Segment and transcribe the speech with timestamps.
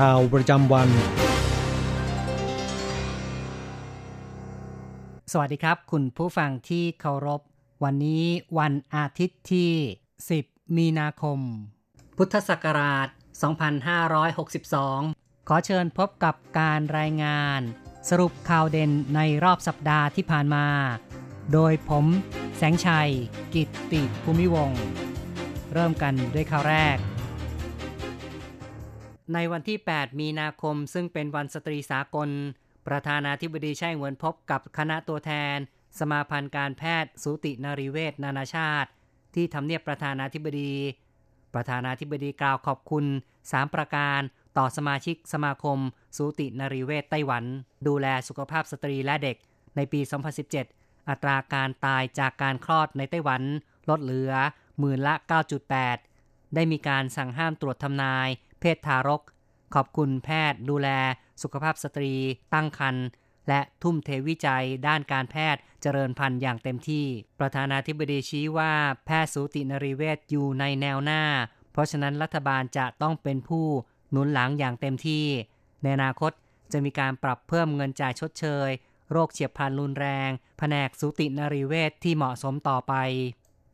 [0.00, 0.88] ข่าวประจำวัน
[5.32, 7.40] สวัสดีครับ คุณผู้ฟังที่เคารพ
[7.84, 8.24] วันนี้
[8.58, 9.72] วันอาทิตย์ที่
[10.22, 11.38] 10 มีนาคม
[12.16, 13.08] พุทธศักราช
[14.28, 17.60] 2562 ขอเชิญพบกับการรายงาน
[18.08, 20.66] สรุปข่าวเด่นในรอบสัปดาห์ที่ผ่านมา
[21.52, 22.06] โดยผม
[22.56, 23.10] แสงชัย
[23.54, 24.70] กิตติภูมิวง
[25.72, 26.98] เริ่มกันด้วยข่าวแรก
[29.34, 32.28] ในวันที่ 8 มีนาคม ซึ่งเป็นวันสตรีสากล
[32.88, 35.56] ประธานาธิบดีไช่เหวินพบกับคณะตัวแทน
[35.98, 38.90] สมาพันธ์การแพทย์สูตินรีเวชนานาชาติ
[39.34, 40.74] ที่ทำเนียบประธานาธิบดี
[41.54, 43.04] ประธานาธิบดีกล่าวขอบคุณ
[43.40, 44.20] 3 ประการ
[44.58, 45.78] ต่อสมาชิกสมาคม
[46.16, 47.44] สูตินรีเวชไต้หวัน
[47.86, 49.36] ดูแลสุขภาพสตรีและเด็ก
[49.76, 50.00] ในปี
[50.54, 53.42] 2017 อัตราการตายจากการคลอดในไต้หวัน
[53.90, 54.32] ลดเหลือ
[54.78, 55.14] หมื่นละ
[55.84, 58.28] 9.8 ได้มีการสั่งห้ามตรวจทำนาย
[58.60, 59.22] เพศทารก
[59.74, 60.88] ขอบคุณแพทย์ ดูแล
[61.42, 62.14] สุขภาพสตรี
[62.54, 63.06] ตั้งครรภ์
[63.48, 67.06] และทุ่มเทวิจัยด้านการแพทย์เจริญพันธุ์อย่างเต็มที่
[67.40, 68.72] ประธานาธิบดีชี้ว่า
[69.06, 71.22] แพทย์สูตินรีเวชอยู่ในแนวหน้า
[71.72, 73.66] เพราะฉะนั้นรัฐบาลจะต้องเป็นผู้
[74.10, 75.26] หนุนหลังอย่างเต็มที่
[75.82, 76.32] ในอนาคต
[76.72, 78.70] จะมีการปรับเพิ่มเงินจ่ายชดเชย
[79.10, 82.94] โรคเฉียบพลันรุนแรง แผนกสูตินรีเวชที่เหมาะสมต่อไป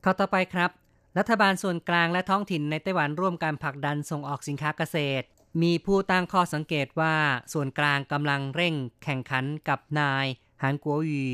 [0.02, 0.70] เข้าต่อไปครับ
[1.19, 5.25] รัฐบาลส่วนกลางและท้องถิ่นในไต้หวันร่วมการผลักดันส่งออกสินค้าเกษตร
[5.62, 7.15] มีผู้ตั้งข้อสังเกตว่า
[7.53, 10.26] ส่วนกลางกำลังเร่งแข่งขันกับนาย
[10.62, 11.26] หานกัวหยี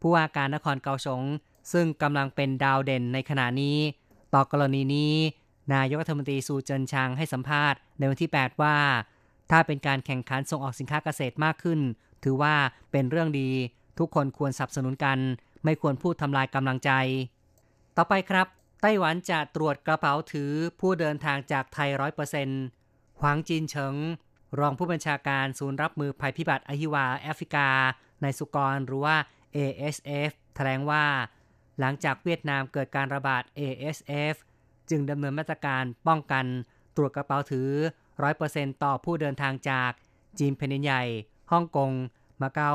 [0.00, 1.22] ผู้ว่าการนครเกาสง
[1.72, 3.78] ซึ่งกำลังเป็นดาวเด่นในขณะนี้
[4.34, 5.14] ต่อกรณีนี้
[5.74, 8.76] นายกรัฐมนตรีซูเจินชางให้สัมภาษณ์ในวันที่ 8 ว่า
[9.50, 11.80] ถ้าเป็นการแข่งขันส่งออกสินค้าเกษตรมากขึ้น
[12.24, 12.54] ถือว่า
[12.90, 13.50] เป็นเรื่องดี
[13.98, 15.18] ทุกคนควรสนับสนุนกัน
[15.64, 16.90] ไม่ควรพูดทำลายกำลังใจ
[17.96, 18.46] ต่อไปครับ
[18.80, 22.62] ไต้หวันจะตรวจกระเป๋าถือผู้เดินทางจากไทยร้อยเปอร์เซ็นต์
[23.20, 23.94] หวังจินเฉิง
[24.58, 27.68] รองผู้บัญชาการศูนย์รับมือภัยพิบัติอหิวาแอฟริกา
[28.22, 29.16] ในสุกรหรือว่า
[29.56, 31.04] ASF แถลงว่า
[31.80, 34.34] หลังจากเวียดนามเกิดการระบาด ASF
[34.90, 36.44] จึงดำเนินมาตรการป้องกัน
[36.96, 37.70] ตรวจกระเป๋าถือ
[38.26, 39.92] 100%ต่อผู้เดินทางจาก
[40.38, 41.02] จีนแผ่นดินใหญ่
[41.52, 41.92] ฮ่องกง
[42.40, 42.72] มาเก๊า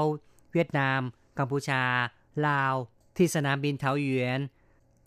[0.54, 1.00] เวียดนาม
[1.40, 1.84] กัมพูชา
[2.48, 2.74] ลาว
[3.18, 4.40] ที่สนามบินเทาหยวน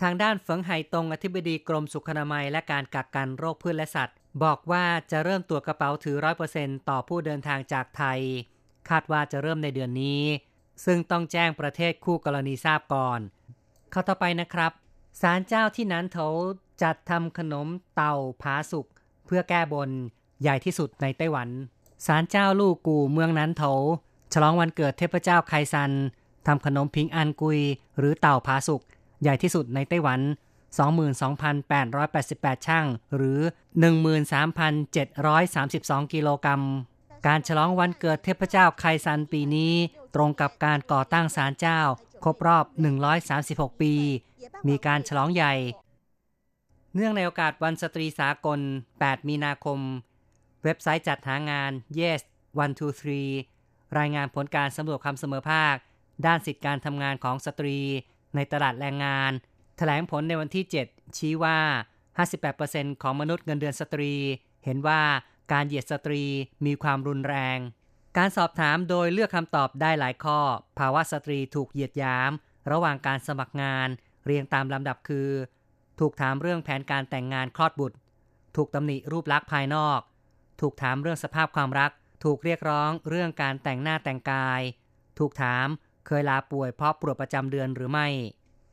[0.03, 6.17] ทางด้านเฟิงไห่ตงอธิบดีกรมสุขนามัยและการกักกันโรคพืชและสัตว์ บอกว่าจะเริ่มตรวจกระเป๋าถือ
[6.53, 8.21] 100%ต่อผู้เดินทางจากไทย
[8.89, 10.23] คาดว่าจะเริ่มในเดือนนี้
[10.85, 13.21] ซึ่งต้องแจ้งประเทศคู่กรณีทราบก่อน
[13.91, 14.73] เข้าต่อไปนะครับ
[15.21, 16.29] ศาลเจ้าที่นั้นเขา
[16.83, 18.87] จัดทำขนมเต่าผาสุก
[19.27, 19.91] เพื่อแก้บน
[20.43, 21.49] ใหญ่ที่สุดในไต้หวัน
[22.07, 23.73] ศาลเจ้าลู่กูเมืองนั้นโถา
[24.33, 25.93] ฉลองวันเกิดเทพเจ้าไคซัน
[26.47, 27.61] ทำขนมพิงอันกุย
[27.99, 28.83] หรือเต่าผาสุก
[29.23, 30.21] ใหญ่ที่สุดในไต้หวัน
[31.45, 33.41] 22,888 ช่าง หรือ
[34.77, 36.63] 13,732 กิโลกรัม
[37.27, 39.73] การฉลองวันเกิดเทพเจ้าไคซันปีนี้
[40.15, 41.81] ตรงกับการก่อตั้งศาลเจ้า
[42.25, 42.65] ครบรอบ
[43.23, 43.95] 136 ปี
[44.69, 45.55] มีการฉลองใหญ่
[46.95, 48.61] เนื่องในโอกาสวันสตรีสากล
[48.95, 49.79] 8 มีนาคม
[50.65, 52.21] เว็บไซต์จัดหางาน Yes
[53.09, 55.75] 123 รายงานผลการสำรวจความเสมอภาค
[56.27, 57.79] ด้านสิทธิการทำงานของสตรี
[58.35, 59.33] ในตลาดแรงงาน
[59.77, 61.59] แถลงผลในวันที่ 7 ชี้ว่า
[62.31, 64.15] 58%ของมนุษย์เงินเดือนสตรี
[64.65, 65.01] เห็นว่า
[65.53, 66.23] การเหยียดสตรี
[66.67, 67.59] มีความรุนแรง
[68.17, 70.41] การสอบถามโดยเลือกคำตอบได้หลายข้อ
[70.79, 72.31] ภาวะสตรีถูกเหยียดยาม
[72.71, 73.89] ระหว่างการสมัครงาน
[74.25, 75.31] เรียงตามลำดับคือ
[76.01, 77.97] ถูกถามเรื่องแผนการแต่งงานคลอดบุตร
[78.57, 80.01] ถูกตำหนิรูปลักษณ์ภายนอก
[80.61, 81.91] ถูกถามเรื่องสภาพความรัก
[82.25, 84.61] ถูกเรียกร้องเรื่องการแต่งหน้าแต่งกาย
[85.19, 85.67] ถูกถาม
[86.07, 88.09] เคยลาป่วยเพราะปวดประจำเดือนหรือไม่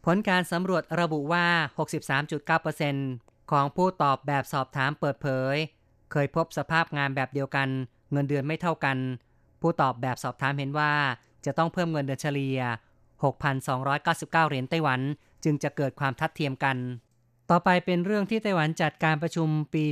[0.05, 1.45] ผลการสำรวจระบุว่า
[2.63, 5.55] 63.9%ของผู้ตอบแบบสอบถามเปิดเผย
[6.11, 7.69] เคยพบสภาพงานแบบเดียวกัน
[8.11, 8.97] เงินเดือนไม่เท่ากัน
[9.61, 10.93] ผู้ตอบแบบสอบถามเห็นว่า
[11.45, 12.59] จะต้องเพิ่มเงินเดือนเฉลี่ย
[13.33, 14.99] 6,299 เหรียญไต้หวัน
[15.43, 16.77] จึงจะเกิดความทัดเทียมกัน
[17.49, 19.83] ต่อไปเป็นเรื่องที่ไต้หวันจัดการประชุมปี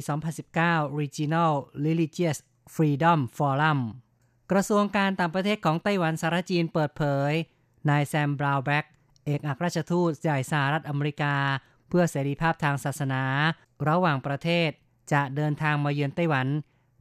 [0.48, 1.54] 2019 Regional
[1.86, 2.38] Religious
[2.74, 3.80] Freedom Forum
[4.52, 7.32] กระทรวงการต่างประเทศของไต้หวันสารจีนเปิดเผย
[7.90, 8.86] นายแซมบราวน์แบ็ก
[9.26, 11.36] เอกอัครราชทูตใหญ่สหรัฐอเมริกา
[11.90, 13.24] เพื่อเสรีภาพทางศาสนา
[13.88, 14.70] ระหว่างประเทศ
[15.14, 16.48] จะเดินทางมาเยือนไต้หวัน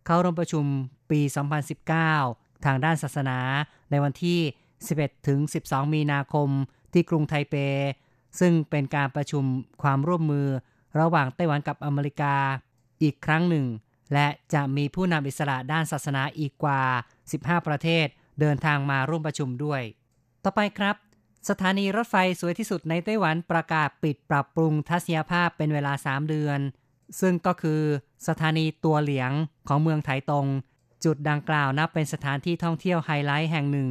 [0.06, 0.64] เข้าร่วมประชุม
[1.10, 1.20] ปี
[1.92, 3.38] 2019 ทางด้านศาสนา
[3.90, 4.38] ในวันที่
[4.82, 6.48] 11 ถึง 12 มีนาคม
[6.92, 7.54] ที่กรุงไทเป
[8.40, 9.44] ซึ่งเป็นการประชุม
[9.82, 10.46] ความร่วมมือ
[11.00, 12.34] ระหว่างไต้หวันกับอเมริกา
[13.02, 13.66] อีกครั้งหนึ่ง
[14.12, 16.82] และจะมีผู้นำอิสระด้านศาสนาอีกกว่า
[17.24, 18.06] 15 ประเทศ
[18.40, 19.82] เดินทางมาร่วมประชุมด้วย
[20.44, 20.96] ต่อไปครับ
[21.48, 26.58] สถานีรถไฟสวยที่สุดในไต้หวันประกาศปิดปรับปรุงทัศนียภาพเป็นเวลา 3 เดือน
[27.20, 27.82] ซึ่งก็คือ
[28.28, 29.32] สถานีตัวเหลียง
[29.68, 30.46] ของเมืองไถตง
[31.04, 33.90] จุดดังกล่าวนับเป็นสถานที่ท่องเที่ยวไฮไลท์แห่งหนึ่ง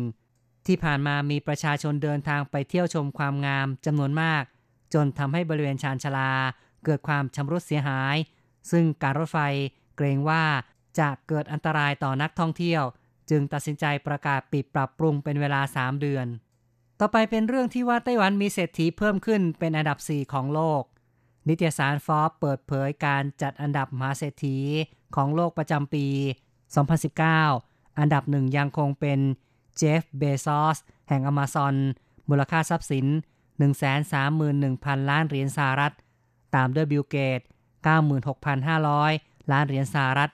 [0.65, 4.43] ที่ผ่านมามีประชาชนเดินทางไปเที่ยวชมความงามจำนวนมาก
[4.93, 6.31] จนทำให้บริเวณชานชาลา
[6.85, 8.15] เกิดความชำรุดเสียหาย
[8.71, 9.39] ซึ่งการรถไฟ
[9.99, 10.43] เกรงว่า
[10.99, 12.83] จะเกิดอันตรายต่อนักท่องเที่ยว
[13.29, 16.27] จึงตัดสินใจประกาศปิดปรับปรุงเป็นเวลา 3 เดือน
[16.99, 20.83] ต่อไปเป็นเรื่องที่ว่าไต้หวันมีเศรษฐีเพิ่มขึ้นเป็นอันดับ 4 ของโลก
[21.47, 24.57] นิตยสารฟอร์เปิดเผยการจัดอันดับมหาเศรษฐี
[25.15, 26.05] ของโลกประจำปี
[27.41, 29.19] 2019 อันดับหนึ่งยังคงเป็น
[29.77, 30.77] เจฟเบซอส
[31.09, 31.75] แห่งอเมซอน
[32.29, 33.05] มูลค่าทรัพย์สิน
[34.27, 35.93] 131,000 ล้านเหรียญสหรัฐ
[36.55, 37.39] ตามด้วยบิลเกตส์
[38.19, 40.31] 96,500 ล้านเหรียญสหรัฐ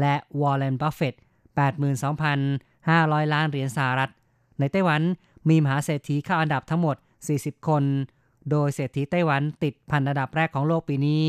[0.00, 1.14] และวอร์เรนบัฟเฟต
[2.44, 4.10] 82,500 ล้านเหรียญสหรัฐ
[4.58, 5.02] ในไต้หวัน
[5.48, 6.96] มีมหาเศรษฐีเข้าอันดับทั้งหมด
[7.32, 7.82] 40 คน
[8.50, 11.26] โดยเศรษฐีไต้หวันติดพันอันดับแรกของโลกปีนี้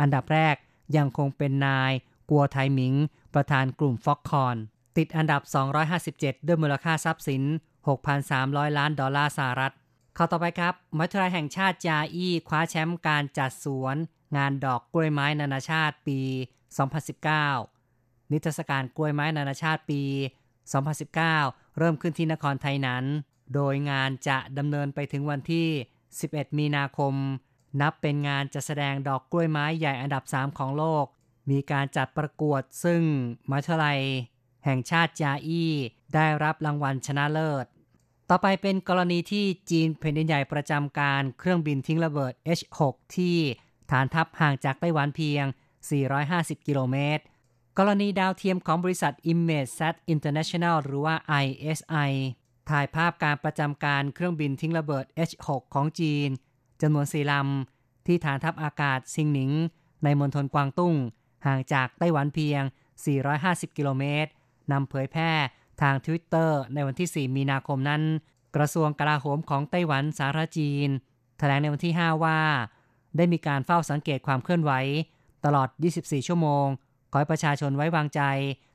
[0.00, 0.54] อันดับแรก
[0.96, 1.92] ยังคงเป็นนาย
[2.30, 2.94] กัวไทหมิง
[3.34, 4.56] ประธานกลุ่ม Foxconn
[4.96, 5.42] ติดอันดับ
[5.94, 7.42] 257 ด้วยมูลค่าทรัพย์สิน
[8.10, 9.74] 6,300 ล้านดอลลาร์สหรัฐ
[10.16, 13.96] ข้าต่อไปครับมัธยาแห่งชาติจาอี้คว้าแชมป์การจัดสวน
[14.36, 16.20] งานดอกกล้วยไม้นานาชาติปี
[16.76, 20.02] 2019 นิทรรศการกล้วยไม้นานาชาติปี
[20.90, 23.04] 2019 เริ่มขึ้นที่นครไทยนั้น
[23.54, 25.68] โดยงานจะดำเนินไปถึงวันที่
[26.12, 27.14] 11 มีนาคม
[27.80, 31.04] นับเป็นงานจะแสดงดอกกล้วยไม้ใหญ่อันดับ 3 ของโลก
[31.50, 33.02] มีการจัดประกวดซึ่ง
[33.50, 34.00] มัธลัย
[34.64, 35.72] แห่งชาติจาอี้
[36.14, 37.66] ได้รับรางวัลชนะเลิศ
[38.30, 42.80] ต่อไปเป็นกรณีที่จีนแผ่นดินใหญ่ประจำการเครื่องบินทิ้งระเบิด H6
[43.16, 43.36] ที่
[43.90, 45.44] ฐานทัพห่างจากไต้หวันเพียง
[46.20, 47.22] 450 กิโลเมตร
[47.78, 52.10] กรณีดาวเทียมของบริษัท ImageSat International หรือว่า ISI
[52.70, 56.28] ถ่ายภาพการประจำการเครื่องบินทิ้งระเบิด H6 ของจีน
[56.82, 59.52] จำนวนสี่ลำ ที่ฐานทัพอากาศซิงหนิง
[60.04, 60.94] ในมณฑลกวางตุ้ง
[61.46, 62.62] ห่างจากไต้หวันเพียง
[63.20, 64.30] 450 กิโลเมตร
[64.72, 65.32] นำเผยแพร่
[65.80, 68.02] ทางทวิตเตอร์ในวันที่ 4 มีนาคมนั้น
[68.56, 70.88] กระทรวงกลาโหมของไต้หวันสาธารณจีน
[71.38, 72.40] แถลงในวันที่ 5 ว่า
[73.16, 74.72] ได้มีการเฝ้าสังเกตความเคลื่อนไหว
[75.46, 76.66] ตลอด 24 ชั่วโมง
[77.10, 78.22] ขอให้ประชาชนไว้วางใจ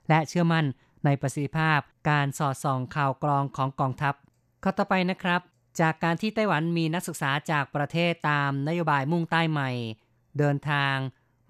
[0.10, 0.66] และเชื่อมั่น
[1.06, 1.80] ในประสิทธิภาพ
[2.10, 4.16] การสอดส่องข่าวกรองของกองทัพ
[4.64, 5.42] ข้อต่อไปนะครับ
[5.82, 9.70] จากการที่ไต้หวันมีนักศึกษาจากประเทศตามนโยบายมุ่งใต้ใหม่
[10.38, 10.96] เดินทาง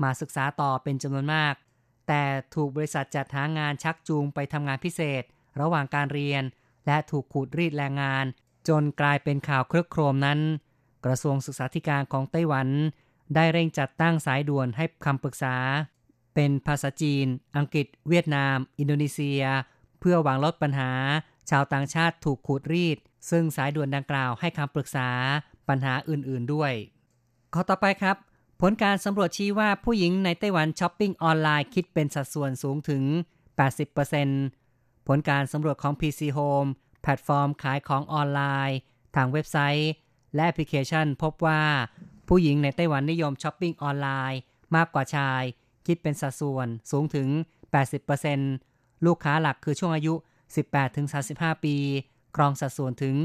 [0.04, 1.54] มาศึกษาต่อเป็นจำนวนมาก
[2.08, 2.24] แต่
[2.56, 5.24] ถูกบริษัทจัดหางานชักจูงไปทำงานพิเศษ
[5.62, 6.44] ระหว่างการเรียน
[6.86, 8.26] และถูกขูดรีดแรงงาน
[8.68, 10.40] จนกลายเป็นข่าวครึกโครมนั้น
[11.06, 12.68] กระทรวงศึกษาธิการของไต้หวัน
[13.36, 15.56] ได้เร่งจัดตั้งสายด่วนให้คำปรึกษา
[16.36, 17.26] เป็นภาษาจีน
[17.58, 19.44] อังกฤษ เวียดนาม อินโดนีเซีย
[20.00, 20.92] เพื่อหวังลดปัญหา
[21.50, 22.98] ชาวต่างชาติถูกขูดรีด
[23.30, 25.10] ซึ่งสายด่วนดังกล่าวให้คำปรึกษา
[25.68, 26.74] ปัญหาอื่นๆด้วย
[27.54, 28.18] ข้อต่อไปครับ
[28.62, 33.04] ผลการสำรวจชี้ว่าผู้หญิงในไต้หวันช้อปปิ้งออนไลน์คิดเป็นสัดส่วนสูงถึง
[34.30, 36.70] 80%ผลการสำรวจของ PC Home
[37.02, 38.78] แพลตฟอร์มขายของออนไลน์
[39.16, 39.92] ทางเว็บไซต์
[40.36, 41.62] และแอปพลิเคชันพบว่า
[42.34, 44.40] ผู้หญิงในไต้หวันนิยมช้อปปิ้งออนไลน์
[44.76, 45.44] มากกว่าชาย
[45.88, 47.28] คิดเป็นสัดส่วนสูงถึง
[48.18, 50.14] 80%ลูกค้าหลักคือช่วงอายุ
[50.90, 51.76] 18-35 ปี
[52.36, 53.16] ครองสัดส่วนถึง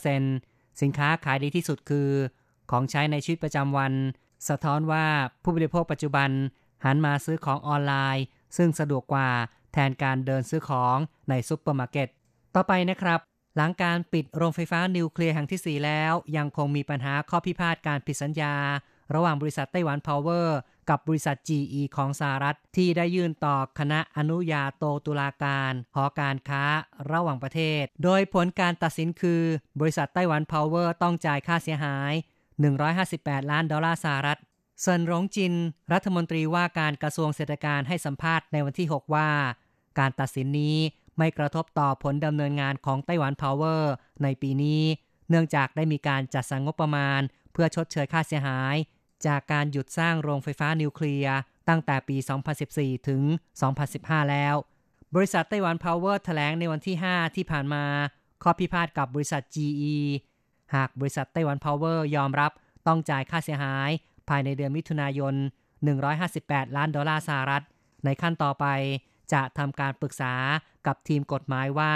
[0.00, 2.08] 70%สินค้าขายดีที่สุดคือ
[2.70, 3.92] ของใช้ในชีวิตประจำวัน
[4.48, 5.06] สะท้อนว่า
[5.42, 6.30] ผู้บริโภคปัจจุบัน
[6.84, 8.24] หันมาซื้อของออนไลน์
[8.56, 9.28] ซึ่งสะดวกกว่า
[9.72, 10.96] แทนการเดินซื้อของ
[11.28, 12.08] ในซุปเปอร์มาร์เก็ต
[12.54, 13.20] ต่อไปนะครับ
[13.56, 18.54] หลังการปิดโรงไฟฟ้านิวเคลียร์แห่งที่ 4 แล้ว ยังคงมีปัญหาข้อพิพาทการผิดสัญญา
[19.14, 20.58] ระหว่างบริษัทไต้หวันพาวเวอร์
[20.90, 26.64] กับบริษัท GE ของสหรัฐ ที่ได้ยื่นต่อคณะอนุญาโตตุลาการหอการค้า
[27.12, 29.42] ระหว่างประเทศ โดยผลการตัดสินคือ
[29.80, 32.12] บริษัทไต้หวันพาวเวอร์ต้องจ่ายค่าเสียหาย
[32.82, 34.38] 158 ล้านดอลลาร์สหรัฐ
[34.80, 35.54] เซินหลงจิน
[35.92, 39.28] รัฐมนตรีว่าการกระทรวงเศรษฐการให้สัมภาษณ์ในวันที่ 6 ว่า
[39.98, 40.76] การตัดสินนี้
[41.18, 43.92] ไม่กระทบต่อผลดำเนินงานของไต้หวันพาวเวอร์
[44.22, 44.82] ในปีนี้
[45.28, 47.20] เนื่องจากได้มีการจัดสรรงบประมาณ
[47.52, 48.76] เพื่อชดเชยค่าเสียหาย
[49.26, 51.36] จากการหยุดสร้างโรงไฟฟ้านิวเคลียร์
[51.68, 52.16] ตั้งแต่ปี
[52.62, 53.22] 2014 ถึง
[53.76, 54.54] 2015 แล้ว
[55.14, 57.84] บริษัทไต้หวันพาวเวอร์แถลงในวันที่ 5 ที่ผ่านมา
[58.42, 59.96] ข้อพิพาทกับบริษัท GE
[60.74, 62.52] หากบริษัทไต้หวันพาวเวอร์ยอมรับ
[62.86, 63.90] ต้องจ่ายค่าเสียหาย
[64.28, 65.34] ภายในเดือนมิถุนายน
[66.04, 67.62] 158 ล้านดอลลาร์สหรัฐ
[68.04, 68.66] ในขั้นต่อไป
[69.32, 70.34] จะทำการปรึกษา
[70.86, 71.92] กับทีมกฎหมายว่า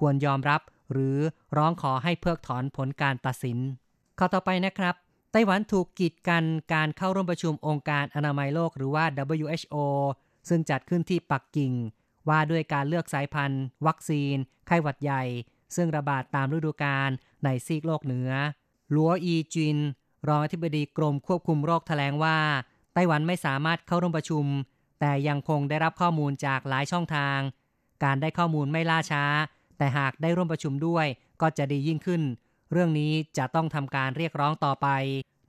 [0.00, 0.60] ควรยอมรับ
[0.92, 1.18] หรือ
[1.56, 3.58] ร้องขอให้เพิกถอนผลการตัดสิน
[4.18, 4.94] ข้อต่อไปนะครับ
[5.32, 9.04] ไต้หวันถูกกีดกันการเข้าร่วมประชุมองค์การอนามัยโลกหรือว่า
[9.36, 9.76] WHO
[10.48, 11.72] ซึ่งจัดขึ้นที่ปักกิ่ง
[12.28, 14.34] ว่าด้วยการเลือกสายพันธุ์ วัคซีน
[14.66, 15.22] ไข้หวัดใหญ่
[15.76, 17.10] ซึ่งระบาดตามฤดูกาล
[17.44, 18.30] ในซีกโลกเหนือ
[18.94, 19.78] ลัวอีจิน
[20.28, 22.38] รองอธิบดีกรมควบคุมโรคแถลงว่า
[22.94, 24.44] ไต้หวันไม่สามารถเข้าร่วมประชุม
[25.00, 27.38] แต่ยังคงได้รับข้อมูลจากหลายช่องทาง
[28.04, 29.24] การได้ข้อมูลไม่ล่าช้า
[29.78, 31.06] แต่หากได้ร่วมประชุมด้วย
[31.40, 32.22] ก็จะดียิ่งขึ้น
[32.72, 34.88] เรื่องนี้จะต้องทำการเรียกร้องต่อไป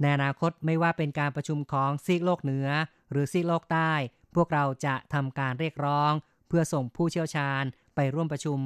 [0.01, 2.67] ในอนาคตไม่ว่าเป็นการประชุมของซีกโลกเหนือ
[3.12, 3.91] หรือซีกโลกใต้
[4.36, 6.12] พวกเราจะทำการเรียกร้อง
[6.48, 7.63] เพื่อส่งผู้เชี่ยวชาญ
[7.96, 8.60] ไปร่วมประชุม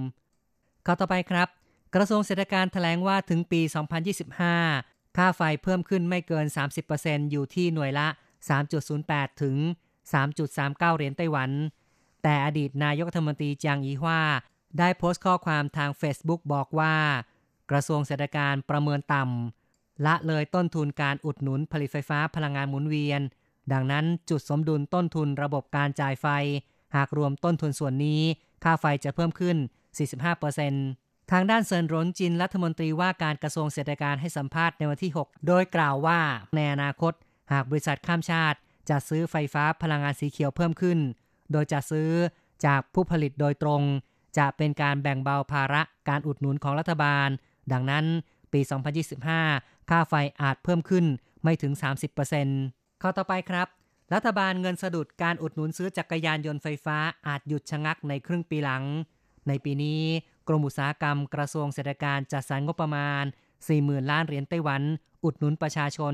[0.86, 1.48] ข้อต่อไปครับ
[1.96, 3.62] กระทรวงเศรษฐการแถลงว่าถึงปี
[4.40, 6.46] 2025 ค่าไฟเพิ่มขึ้นไม่เกิน
[6.90, 8.08] 30%อยู่ที่หน่วยละ
[8.76, 9.56] 3.08 ถึง
[10.14, 11.52] 3.39 เหรียญไต้หวัน
[12.24, 14.22] แต่อดีตนายกรัฐมนตรีจางอีฮวา
[14.80, 16.96] ได้โพสต์ข้อความทาง Facebook บอกว่า
[17.72, 23.22] กระทรวงเศรษฐการประเมินต่ำละเลยต้นทุนการอุดหนุนผลิตไฟฟ้าพลังงานหมุนเวียน
[23.74, 26.28] ดังนั้นจุดสมดุลต้นทุนระบบการจ่ายไฟ
[26.96, 28.22] หากรวมต้นทุนส่วนนี้
[28.64, 29.58] ค่าไฟจะเพิ่มขึ้น
[30.44, 36.20] 45%ทางด้านเซินร้นจินรัฐมนตรีว่าการกระทรวงเศรษฐการให้สัมภาษณ์ในวันที่ 6 โดยกล่าวว่า
[36.56, 37.14] ในอนาคต
[37.52, 38.58] หากบริษัทข้ามชาติ
[38.90, 41.00] จะซื้อไฟฟ้าพลังงานสีเขียวเพิ่มขึ้น
[41.52, 42.10] โดยจะซื้อ
[42.66, 43.82] จากผู้ผลิตโดยตรง
[44.38, 47.30] จะเป็นการแบ่งเบาภาระการอุดหนุนของรัฐบาล
[47.72, 48.06] ดังนั้น
[48.54, 48.62] ปี
[49.26, 51.06] 2025 ค่าไฟอาจเพิ่มขึ้น
[51.44, 51.74] ไม่ถึง
[52.38, 53.68] 30%ข้อต่อไปครับ
[54.14, 58.84] รัฐบาลเงินสะดุดการอุดหนุนซื้อจักรยานยนต์ไฟฟ้าอาจหยุดชะงักในครึ่งปีหลัง
[59.48, 60.02] ในปีนี้
[60.48, 63.24] กรมอุตสาหกรรมกระทรวงเศรษฐการจัดสรรงบประมาณ
[63.68, 64.82] 40,000 ล้านเหรียญไต้หวัน
[65.24, 66.14] อุดหนุนประชาชน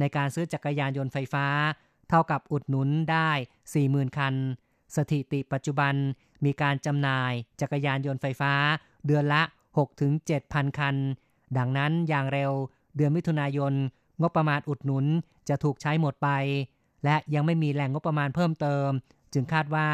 [0.00, 1.46] ในการซื้อจักรยานยนต์ไฟฟ้า
[2.08, 3.30] เท่ากับอุดหนุนได้
[3.74, 4.34] 40,000 คัน
[4.96, 5.94] สถิติปัจจุบัน
[6.44, 8.52] มีการจำหน่ายจักรยานยนต์ไฟฟ้า
[9.06, 9.42] เดือนละ
[10.10, 10.96] 6-7,000 คัน
[11.58, 12.52] ดังนั้นอย่างเร็ว
[12.96, 13.72] เดือนมิถุนายน
[14.22, 15.06] งบประมาณอุดหนุน
[15.48, 16.28] จะถูกใช้หมดไป
[17.04, 18.88] และยังไม่มีแหล่งงบประมาณเพิ่มเติม
[19.32, 19.88] จึงคาดว่า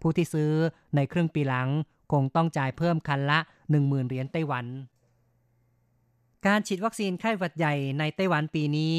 [0.00, 0.52] ผู้ที่ซื้อ
[0.94, 1.68] ในครึ่งปีหลัง
[2.12, 3.38] คงต้องจ่ายเพิ่มคันละ
[3.72, 4.66] 10,000 เหรียญไต้หวัน
[6.46, 8.96] การฉีดวัคซีนไข้หวัดใหญ่ในไต้หวันปีนี้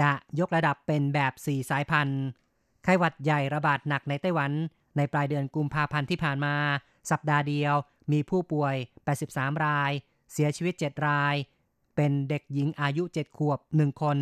[0.00, 2.22] จะยกระดับเป็นแบบ 4 สายพันธุ์
[2.84, 4.52] ไข้หวัดใหญ่ระบาดหนักในไต้หวัน
[4.96, 6.54] ในปลายเดือนกุมภาพันธ์ที่ผ่านมา
[7.10, 7.74] สัปดาห์เดียว
[8.12, 8.74] มีผู้ป่วย
[9.20, 9.92] 83 ราย
[10.32, 11.34] เสียชีวิต 7 ราย
[11.96, 14.18] เป็นเด็กหญิงอายุ 7 ขวบ 1 คน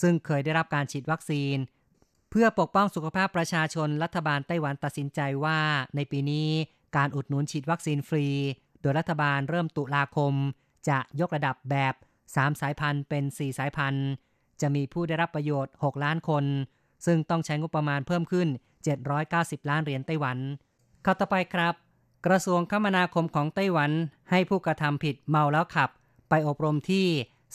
[0.00, 1.56] ซึ่งเคยได้รับการฉีดวัคซีน
[2.30, 5.58] เพื่อปกป้องสุขภาพประชาชนรัฐบาลไต้หวันตัดสินใจว่า
[5.96, 6.48] ในปีนี้
[6.96, 8.26] การอุดหนุนฉีดวัคซีนฟรี
[8.80, 10.34] โดยรัฐบาลเริ่มตุลาคม
[10.88, 11.94] จะยกระดับแบบ
[12.26, 14.08] 3 สายพันธุ์เป็น 4 สายพันธุ์
[14.60, 16.44] จะมีผู้ได้รับประโยชน์ 6 ล้านคน
[17.06, 18.48] ซึ่งต้องใช้งบประมาณเพิ่มขึ้น
[19.08, 20.38] 790 ล้านเหรียญไต้หวัน
[21.04, 21.74] ข้อต่อไปครับ
[22.26, 23.90] กระทรวงคมนาคมของไต้หวัน
[24.30, 25.90] ให้ผู้กระทำผิดเมาแล้วขับ
[26.28, 27.06] ไปอบรมที่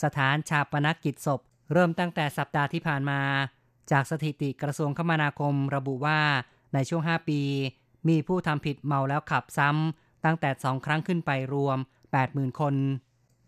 [0.02, 1.40] สถานชาปนกิจศพ
[1.72, 3.20] เริ่มตั้งแต่สัปดาห์ที่ผ่านมา
[3.90, 6.20] จากสถิติกระทรวงคมนาคมระบุว่า
[6.74, 7.40] ในช่วง 5 ปี
[8.08, 11.78] มีผู้ทำผิดเมาแล้วขับซ้ำตั้งแต่ 2 ครั้งขึ้นไปรวม
[12.18, 12.74] 80,000 คน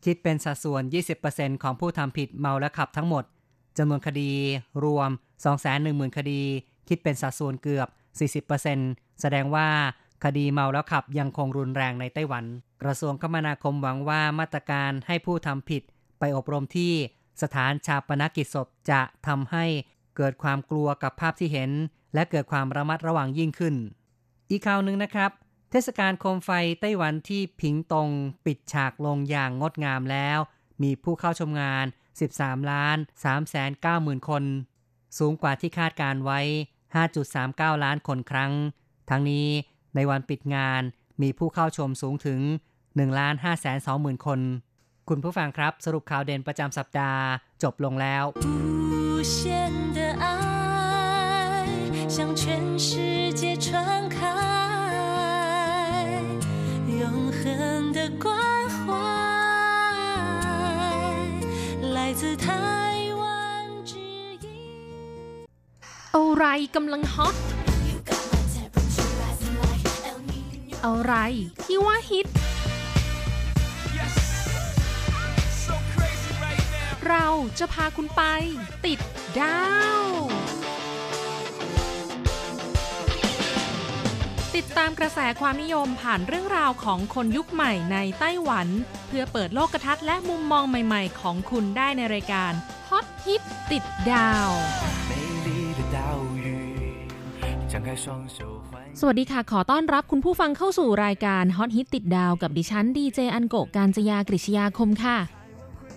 [0.04, 0.82] คิดเป็นสัดส่วน
[1.22, 3.24] 20%ของผู้ทำผิดเมาแล้วขับทั้งหมด
[3.78, 4.32] จำนวนคดี
[4.84, 5.10] รวม
[5.62, 6.42] 210,000 คดี
[6.88, 7.88] คิดเป็นสัดส่วนเกือบ
[8.54, 9.68] 40%แสดงว่า
[10.24, 12.44] คดีเมาแล้วขับยังคงรุนแรงในไต้หวัน
[12.82, 15.82] กระทรวงคมนาคมหวังว่ามาตรการให้ผู้ทำผิด
[16.18, 16.92] ไปอบรมที่
[17.42, 19.64] สถานชาปนกิจศพจะทำให้
[20.16, 21.70] เกิดความกลัวกับภาพที่เห็น
[22.14, 23.74] และเกิดความระมัดระวังยิ่งขึ้น
[24.50, 25.30] อีกข่าวหนึ่งนะครับ
[25.70, 26.50] เทศกาลโคมไฟ
[26.80, 28.08] ไต้หวันที่ผิงตง
[28.46, 30.38] ปิดฉากลงอย่างงดงามแล้ว
[30.82, 31.86] มีผู้เข้าชมงาน
[32.29, 34.43] 13 ล้าน3แสน9หมื่นคน
[35.17, 36.39] สูงกว่าที่คาดการไว้
[37.13, 38.51] 5.39 ล้านคนครั้ง
[39.09, 39.47] ทั้งนี้
[39.95, 40.81] ในวันปิดงาน
[41.21, 42.39] มีผู้เข้าชมสูงถึง
[42.79, 44.39] 1ล้าน5แสน2หมื่นคน
[45.09, 47.23] คุณผู้ฟังครับสรุปข่าวเด่นประจำสัปดาห์
[47.63, 49.37] จบลงแล้ว 无限
[49.95, 50.25] 的爱
[52.15, 52.41] 向全
[52.87, 52.89] 世
[53.39, 53.67] 界传
[54.15, 54.17] 开，
[57.01, 57.03] 永
[57.37, 57.41] 恒
[57.95, 58.42] 的关
[66.16, 67.36] อะไรกำลังฮอต
[70.86, 71.14] อะไร
[71.64, 72.26] ที่ว่าฮิต
[77.08, 77.26] เรา
[77.58, 78.22] จะพาคุณไป
[78.86, 78.98] ติด
[79.40, 79.64] ดา
[80.02, 80.04] ว
[84.54, 88.68] ติดตามกระแสความนิยมผ่านเรื่องราวของคนยุคใหม่ในไต้หวัน
[89.08, 92.52] เพื่อเปิดโลกทัศน์และมุมมองใหม่ๆ ของคุณได้ในรายการ
[92.88, 94.50] ฮอตฮิตติดดาว
[99.00, 105.18] สวัสดีค่ะ ขอต้อนรับคุณผู้ฟังเข้าสู่รายการฮอตฮิตติดดาวกับดิฉันดีเจอันโกการจยากริชยาคมค่ะ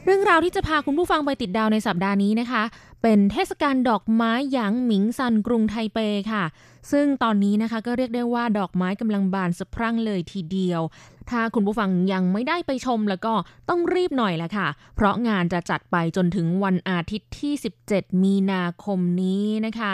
[0.06, 2.63] เรื่องราวที่จะพาคุณผู้ฟังไปติดดาวในสัปดาห์นี้นะคะ
[3.01, 6.00] เป็นเทศกาลดอกไม้หยางหมิงซันกรุงไทเป
[6.32, 6.44] ค่ะ
[6.92, 10.82] ซึ่งตอนนี้นะคะก็เรียกได้ว่าดอกไม้กำลังบานสะพรั่งเลยทีเดียว
[11.30, 13.34] ถ้าคุณผู้ฟังยังไม่ได้ไปชมแล้วก็
[13.70, 17.54] ต้องรีบหน่อยละค่ะ เพราะงานจะจัดไปจนถึงวันอาทิตย์ที่
[17.88, 19.94] 17 มีนาคมนี้นะคะ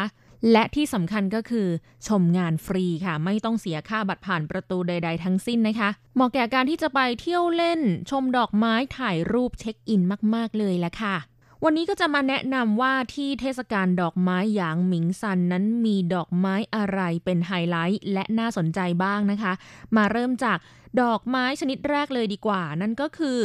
[0.51, 1.67] และที่สำคัญก็คือ
[2.07, 10.01] ชมงานฟรีค่ะ ไม่ต้องเสียค่าบัตรผ่านประตูใด ๆ ทั้งสิ้นนะคะ เหมาะแก่การที่จะไปเที่ยวเล่น ชมดอกไม้ถ่ายรูปเช็คอิน
[10.35, 11.15] มาก ๆ เลยละค่ะ
[11.63, 19.53] วันนี้ก็จะมาแนะนำว่าที่เทศกาลดอกไม้หยางหมิงซันนั้นมีดอกไม้อะไรเป็นไฮไลท์และน่าสนใจบ้างนะคะ
[19.95, 20.57] มาเริ่มจาก
[21.01, 23.37] ดอกไม้ชนิดแรกเลยดีกว่า นั่นก็คือ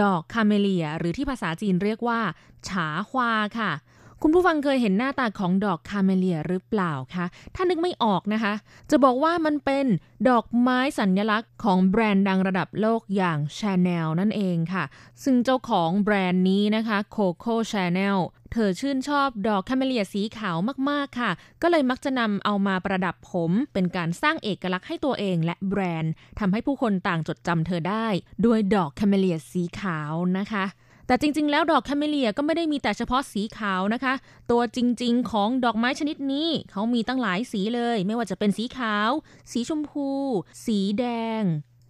[0.00, 2.20] ดอกคาเมเลีย หรือที่ภาษาจีนเรียกว่า
[2.68, 3.70] 茶花 ค่ะ
[4.22, 8.54] คุณผู้ฟังเคยเห็นหน้าตาของดอกคาเมเลียหรือเปล่าคะ ถ้านึกไม่ออกนะคะ
[8.90, 9.86] จะบอกว่ามันเป็น
[10.28, 14.84] ดอกไม้สัญลักษณ์ของแบรนด์ดังระดับโลกอย่าง Chanel นั่นเองค่ะ
[15.24, 18.18] ซึ่งเจ้าของแบรนด์นี้นะคะ Coco Chanel
[18.52, 20.56] เธอชื่นชอบดอกคาเมเลียสีขาว
[20.90, 21.30] มาก ๆ ค่ะ
[21.62, 28.06] ก็เลยมักจะนำเอามาประดับผม เป็นการสร้างเอกลักษณ์ให้ตัวเองและแบรนด์ทำให้ผู้คนต่างจดจำเธอได้
[28.46, 30.66] ด้วยดอกคาเมเลียสีขาวนะคะ
[31.10, 34.14] แต่จริง ๆ แล้วดอกแคเมเลียก็ไม่ได้มีแต่เฉพาะสีขาวนะคะ
[34.50, 39.10] ตัวจริง ๆ ของดอกไม้ชนิดนี้เขามีตั้งหลายสีเลย ไม่ว่าจะเป็นสีขาว
[39.52, 40.08] สีชมพู
[40.66, 41.04] สีแด
[41.40, 41.42] ง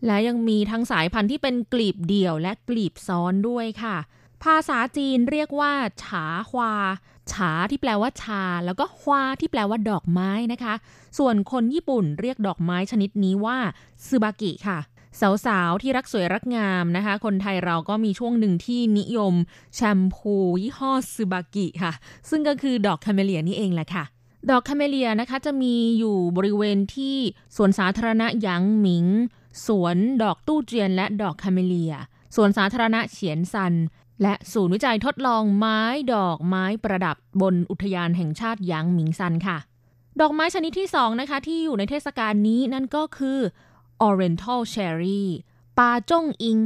[0.07, 3.97] และยังมีทั้งสายพันธุ์ที่เป็นกลีบเดี่ยวและกลีบซ้อนด้วยค่ะ
[4.43, 10.75] ภาษาจีนเรียกว่า茶花 茶 ที่แปลว่าชา แล้วก็花 ที่แปลว่าดอกไม้นะคะ
[11.19, 13.59] ส่วนคนญี่ปุ่นเรียกดอกไม้ชนิดนี้ว่า
[14.07, 14.79] ซึบากิค่ะ
[15.47, 19.35] สาวๆ ที่รักสวยรักงามนะคะ คนไทยเราก็มีช่วงหนึ่งที่นิยม
[19.75, 21.93] แชมพูยี่ห้อซึบากิค่ะ
[22.29, 24.05] ซึ่งก็คือดอกคาเมเลียนี่เองแหละค่ะ
[24.51, 27.17] ดอกคาเมเลียนะคะจะมีอยู่บริเวณที่
[27.57, 29.07] สวนสาธารณะหยางหมิง
[29.67, 31.95] สวนดอกตู้เจียนและดอกคาเมเลีย
[32.37, 33.75] สวนสาธารณะเฉียนซัน
[34.23, 35.81] และศูนย์วิจัยทดลองไม้
[36.15, 39.59] ดอกไม้ประดับบนอุทยานแห่งชาติหยางหมิงซันค่ะ
[40.21, 43.39] ดอกไม้ชนิดที่สองนะคะที่อยู่ในเทศกาลนี้นั่นก็คือ
[44.09, 45.23] Oriental Cherry
[45.79, 46.59] ปาจ้งอิง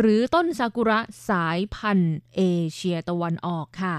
[0.00, 3.96] หรือต้นซากุระสายพันธุ์เอเชียตะวันออกค่ะ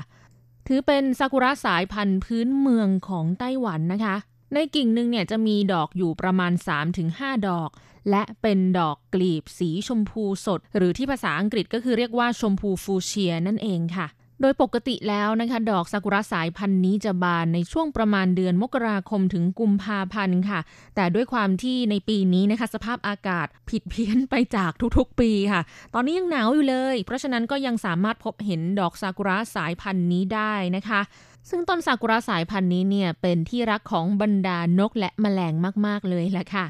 [0.67, 4.15] ถือเป็นซากุระสายพันธุ์พื้นเมืองของไต้หวันนะคะ
[4.54, 6.52] ในกิ่งหนึ่งเนี่ยจะมีดอกอยู่ประมาณ
[7.00, 7.69] 3-5 ดอก
[8.10, 14.08] และเป็นดอกกลีบสีชมพูสด หรือที่ภาษาอังกฤษก็คือเรียกว่าชมพูฟูเชียนั่นเองค่ะ
[14.41, 20.60] โดยปกติแล้วนะคะดอกซากุระสายพันธุ์นี้จะบานในช่วงประมาณเดือนมกราคมถึงกุมภาพันธ์ค่ะ
[20.95, 25.62] แต่ด้วยความที่ในปีนี้นะคะสภาพอากาศผิดเพี้ยนไปจากทุกๆปีค่ะ
[25.93, 31.02] ตอนนี้ยังหนาวอยู่เลย เพราะฉะนั้นก็ยังสามารถพบเห็นดอกซากุระสายพันธุ์นี้ได้นะคะ
[31.50, 35.54] ซึ่งต้นซากุระสายพันธุ์นี้เนี่ยเป็นที่รักของบรรดานกและแมลง
[35.86, 36.65] มาก ๆ เลยแหละค่ะ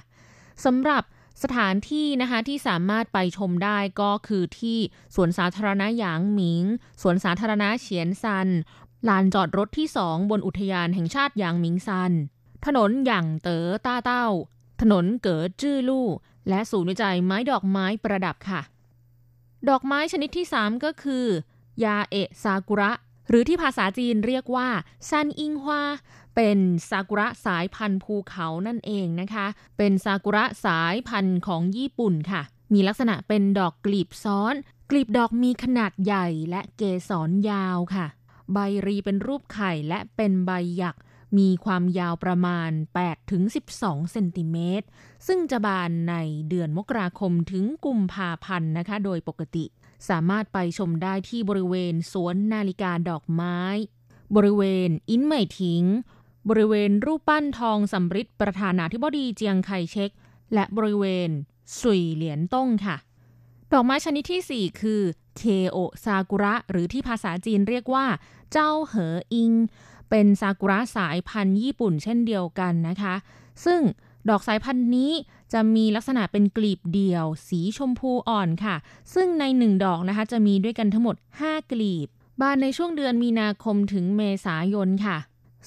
[0.66, 1.04] สำหรับ
[1.44, 4.80] สถานที่นะคะที่สามารถไปชมได้ก็คือที่
[5.16, 6.64] สวนสาธารณะหยางหมิง
[7.02, 8.48] สวนสาธารณะเฉียนซัน
[9.08, 12.12] ลานจอดรถที่สองบนอุทยานแห่งชาติหยางหมิงซัน
[12.66, 14.28] ถนนหยางเต๋อต้าเต้า
[14.82, 16.08] ถนนเก๋อจื้อลู่
[16.50, 18.62] และศูนย์วิจัยไม้ดอกไม้ประดับค่ะ
[19.70, 21.26] ดอกไม้ชนิดที่ 3 ก็คือ
[21.84, 22.92] ยาเอะซากุระ
[23.30, 24.70] หรือที่ภาษาจีนเรียกว่า
[25.10, 25.84] ซันอิงฮวา
[26.40, 29.48] เป็นซากุระสายพันธุ์ภูเขานั่นเองนะคะ
[29.78, 32.42] เป็นซากุระสายพันธุ์ของญี่ปุ่นค่ะ
[32.74, 34.54] มีลักษณะเป็นดอกกลีบซ้อน
[34.90, 38.06] กลีบดอกมีขนาดใหญ่และเกสรยาวค่ะ
[38.54, 40.96] ใบรีเป็นรูปไข่และเป็นใบหยัก
[41.38, 42.72] มีความยาวประมาณ
[43.42, 44.88] 8-12 เซนติเมตร
[45.28, 46.16] ซึ่งจะบานใน
[46.50, 49.66] เดือนมกราคมถึงกุมภาพันธ์นะคะ โดยปกติ
[50.10, 53.60] สามารถไปชมได้ที่บริเวณสวนนาฬิกาดอกไม้
[54.36, 55.84] บริเวณอินเหมยทิง
[56.50, 60.12] บริเวณรูปปั้นทองสำริดประธานาธิบดีเจียงไคเชก
[60.54, 61.30] และบริเวณ
[61.80, 62.98] สุยเหลียนต้งค่ะ
[63.72, 65.02] ดอกไม้ชนิดที่ 4 คือ
[65.38, 68.06] เคโอซากุระ หรือที่ภาษาจีนเรียกว่า
[68.52, 69.52] เจ้าเหออิง
[70.10, 73.16] เป็นซากุระสายพันธุ์ญี่ปุ่นเช่นเดียวกันนะคะ
[73.66, 73.82] ซึ่ง
[74.30, 75.12] ดอกสายพันธุ์นี้
[75.54, 78.76] จะมีลักษณะเป็นกลีบเดี่ยว สีชมพูอ่อนค่ะ
[79.14, 82.08] ซึ่งในหนึ่งดอกนะคะ จะมีด้วยกันทั้งหมด 5 กลีบ
[82.42, 85.18] บานในช่วงเดือนมีนาคมถึงเมษายนค่ะ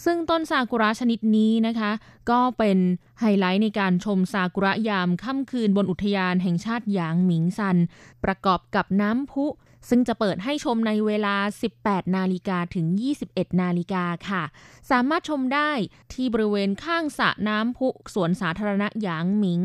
[0.05, 1.93] ซึ่งต้นซากุระชนิดนี้นะคะ
[2.31, 2.79] ก็เป็น
[3.21, 7.77] ไฮไลท์ในการชมซากุระยามค่ำคืนบนอุทยานแห่งชาติหยางหมิงซัน
[8.25, 9.47] ประกอบกับน้ำพุ
[9.89, 11.37] ซึ่งจะเปิดให้ชมในเวลา
[11.75, 12.87] 18 นาฬิกาถึง
[13.25, 14.43] 21 นาฬิกาค่ะ
[14.91, 15.71] สามารถชมได้
[16.13, 19.61] ที่บริเวณข้างสระน้ำพุสวนสาธารณะหยางหมิง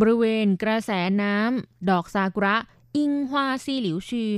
[0.00, 0.90] บริเวณกระแส
[1.22, 2.56] น้ำดอกซากุระ
[2.96, 4.30] อิงฮวาซีหลิวชือ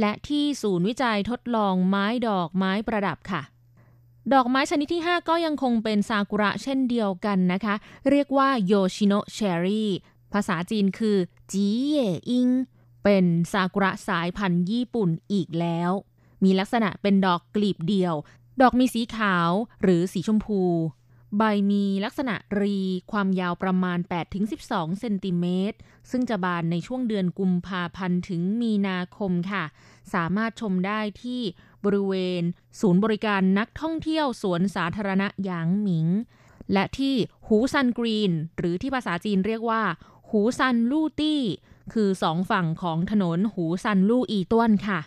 [0.00, 3.42] และที่ศูนย์วิจัยทดลองไม้ดอกไม้ประดับค่ะ
[4.32, 7.74] ดอกไม้ชนิดที่ 5 ก็ยังคงเป็นซากุระเช่นเดียวกันนะคะ
[8.10, 9.90] เรียกว่าโยชิโนะเชอรี่
[10.32, 11.16] ภาษาจีนคือ
[11.52, 11.98] จีเย
[12.30, 12.48] อิง
[13.04, 15.90] เป็นซากุระสายพันธุ์ญี่ปุ่นอีกแล้ว
[16.44, 18.14] มีลักษณะเป็นดอกกลีบเดียว
[18.60, 19.50] ดอกมีสีขาว
[19.82, 20.62] หรือสีชมพู
[21.38, 22.78] ใบมีลักษณะรี
[23.12, 23.98] ความยาวประมาณ
[24.48, 25.78] 8-12 เซนติเมตร
[26.10, 29.64] ซึ่งจะบานในช่วงเดือนกุมภาพันธ์ถึงมีนาคมค่ะ
[30.14, 31.40] สามารถชมได้ที่
[31.84, 32.42] บริเวณ
[32.80, 36.06] ศูนย์บริการนักท่องเที่ยวสวนสาธารณะหยางหมิง
[36.72, 37.14] และที่
[37.46, 39.82] หูซันกรีน หรือที่ภาษาจีนเรียกว่า
[40.30, 41.42] หูซันลู่ตี้
[41.92, 45.00] คือสองฝั่งของถนนหูซันลู่อีต้วนค่ะ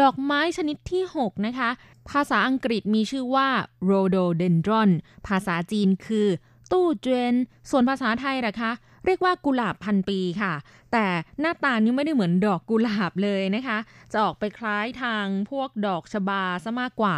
[0.00, 1.70] ดอกไม้ชนิดที่ 6 นะคะ
[2.10, 3.48] ภาษาอังกฤษมีชื่อว่า
[3.90, 4.90] rhododendron
[5.26, 6.28] ภาษาจีนคือ
[6.72, 7.34] ตู้เจน
[7.70, 8.72] ส่วนภาษาไทยล่ะคะ
[9.06, 10.52] เรียกว่ากุหลาบพันปีค่ะ
[10.92, 11.06] แต่
[11.40, 13.78] หน้าตานี่ไม่ได้เหมือนดอกกุหลาบเลยนะคะ
[14.12, 17.16] จะออกไปคล้ายทางพวกดอกชบาซะมากกว่า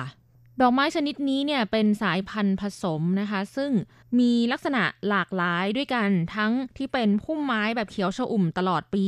[0.60, 3.70] ดอกไม้ชนิดนี้เนี่ยเป็นสายพันธุ์ผสมนะคะ ซึ่ง
[4.18, 9.06] มีลักษณะหลากหลายด้วยกันทั้งที่เป็นพุ่มไม้แบบเขียวชอุ่มตลอดปี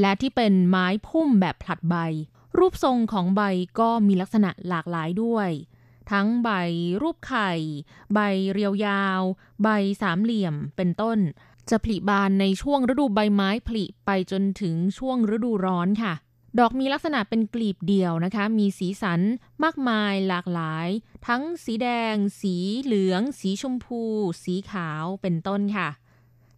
[0.00, 1.96] และที่เป็นไม้พุ่มแบบผลัดใบ
[2.58, 3.42] รูปทรงของใบ
[3.80, 5.50] ก็มีลักษณะหลากหลายด้วย
[6.10, 6.50] ทั้งใบ
[7.02, 7.52] รูปไข่
[8.14, 8.18] ใบ
[8.52, 9.20] เรียวยาว
[9.62, 9.68] ใบ
[10.02, 11.18] สามเหลี่ยมเป็นต้น
[11.70, 16.14] จะผลิบานในช่วงฤดูใบไม้ผลิไปจนถึงช่วงฤดูร้อนค่ะ
[16.58, 19.20] ดอกมีลักษณะเป็นกลีบเดียวนะคะ มีสีสัน
[19.62, 20.88] มากมายหลากหลาย
[21.26, 24.02] ทั้งสีแดง สีเหลือง สีชมพู
[24.44, 25.88] สีขาวเป็นต้นค่ะ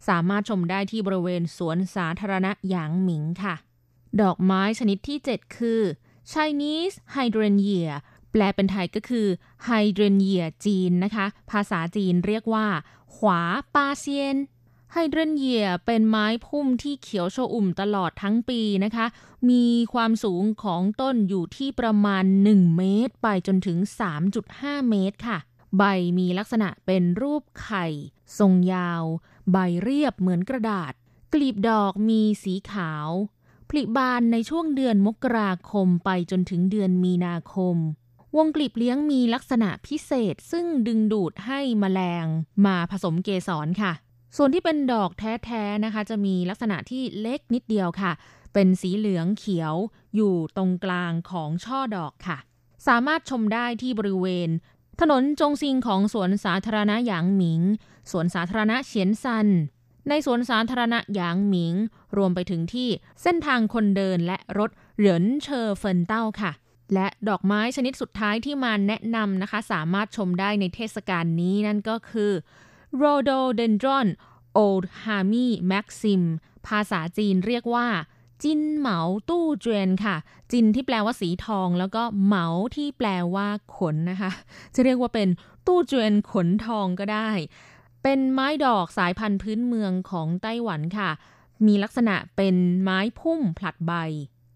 [0.09, 3.55] สามารถชมได้ที่บริเวณสวนสาธารณะหยางหมิงค่ะ
[4.23, 5.81] ดอกไม้ชนิดที่ 7 คือ
[6.33, 7.89] Chinese Hydrangea
[8.31, 9.27] แปลเป็นไทยก็คือ
[9.69, 12.67] Hydrangea จีนนะคะ ภาษาจีนเรียกว่า
[13.15, 13.41] ขวา
[13.75, 14.37] ปาเซียน
[14.93, 19.07] ไฮเดรนเยียเป็นไม้พุ่มที่เขียวโชอุ่มตลอดทั้งปีนะคะ
[19.51, 23.79] มีความสูงของต้นอยู่ที่ประมาณ 1 เมตร ไปจนถึง
[24.35, 25.39] 3.5 เมตรค่ะ
[25.79, 25.83] ใบ
[26.19, 27.87] มีลักษณะเป็นรูปไข่
[28.39, 29.03] ทรงยาว
[29.53, 30.93] ใบเรียบเหมือนกระดาษ
[31.33, 33.09] กลีบดอกมีสีขาว
[33.77, 37.77] ลิบานในช่วงเดือนมกราคมไปจนถึงเดือนมีนาคม
[38.37, 42.27] วงกลีบเลี้ยงมีลักษณะพิเศษซึ่งดึงดูดให้มแมลง
[42.67, 43.93] มาผสมเกสรค่ะ
[44.37, 48.13] ส่วนที่เป็นดอกแท้ๆนะคะ จะมีลักษณะที่เล็กนิดเดียวค่ะ
[48.55, 49.75] เป็นสีเหลืองเขียว
[50.15, 52.39] อยู่ตรงกลางของช่อดอกค่ะ
[52.87, 54.49] สามารถชมได้ที่บริเวณ
[55.01, 57.63] ถนนจงซิงของสวนสาธารณะหยางหมิง
[58.11, 59.49] สวนสาธารณะเฉียนซัน
[60.09, 61.75] ในสวนสาธารณะหยางหมิง
[62.17, 62.89] รวมไปถึงที่
[63.23, 66.53] เส้นทางคนเดินและรถเหรินเชอเฟินเต้าค่ะ
[66.95, 72.33] และดอกไม้ชนิดสุดท้ายที่มาแนะนำนะคะ สามารถชมได้ในเทศกาลนี้นั่นก็คือ
[73.01, 74.09] rhododendron
[74.65, 76.23] old harmy maxim
[76.67, 77.87] ภาษาจีนเรียกว่า
[78.43, 78.99] จินเหมา
[79.31, 80.17] ตู้เจวนค่ะ
[80.53, 84.31] จินที่แปลว่าสีทอง แล้วก็เหมาที่แปลว่าขนนะคะ
[84.75, 85.29] จะเรียกว่าเป็น
[85.67, 87.31] ตู้เจวนขนทองก็ได้
[88.07, 91.11] เป็นไม้ดอกสายพันธุ์พื้นเมืองของไต้หวันค่ะ
[91.67, 93.93] มีลักษณะเป็นไม้พุ่มผลัดใบ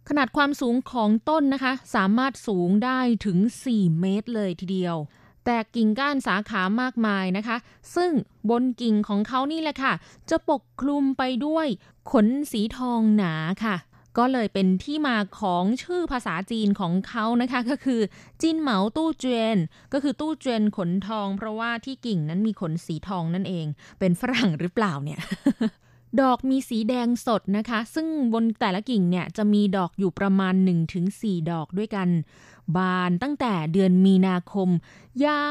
[0.09, 3.39] ขนาดความสูงของต้นนะคะ สามารถสูงได้ถึง
[3.71, 4.97] 4 เมตรเลยทีเดียว
[5.45, 7.57] แตกกิ่งก้านสาขามากมายนะคะ
[7.95, 8.13] ซึ่ง
[8.51, 9.93] บนกิ่งของเขานี่แหละค่ะ
[10.31, 11.67] จะปกคลุมไปด้วย
[12.11, 13.35] ขนสีทองหนา
[13.65, 13.77] ค่ะ
[14.19, 18.01] ก็เลยเป็นที่มาของชื่อภาษาจีนของเขานะคะก็คือ
[18.43, 19.57] จินเหมาตู้เจน
[19.93, 23.67] ก็คือตู้เจนขนทอง เพราะว่าที่กิ่งนั้นมีขนสีทองนั่นเอง
[23.99, 25.21] เป็นฝรั่งหรือเปล่าเนี่ย
[26.21, 30.55] ดอกมีสีแดงสดนะคะ ซึ่งบนแต่ละกิ่งเนี่ยจะมีดอกอยู่ประมาณ
[31.03, 32.09] 1-4 ดอกด้วยกัน
[32.77, 34.69] บานตั้งแต่เดือนมีนาคม
[35.27, 35.45] ยา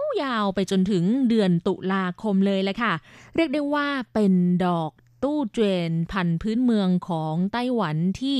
[0.00, 2.92] วยาวไปจนถึงเดือนตุลาคมเลยแหละค่ะ
[3.36, 4.32] เรียกได้ว่าเป็น
[4.66, 4.90] ดอก
[5.22, 5.58] ตู้เจ
[5.90, 8.38] นพันธุ์พื้นเมืองของไต้หวันที่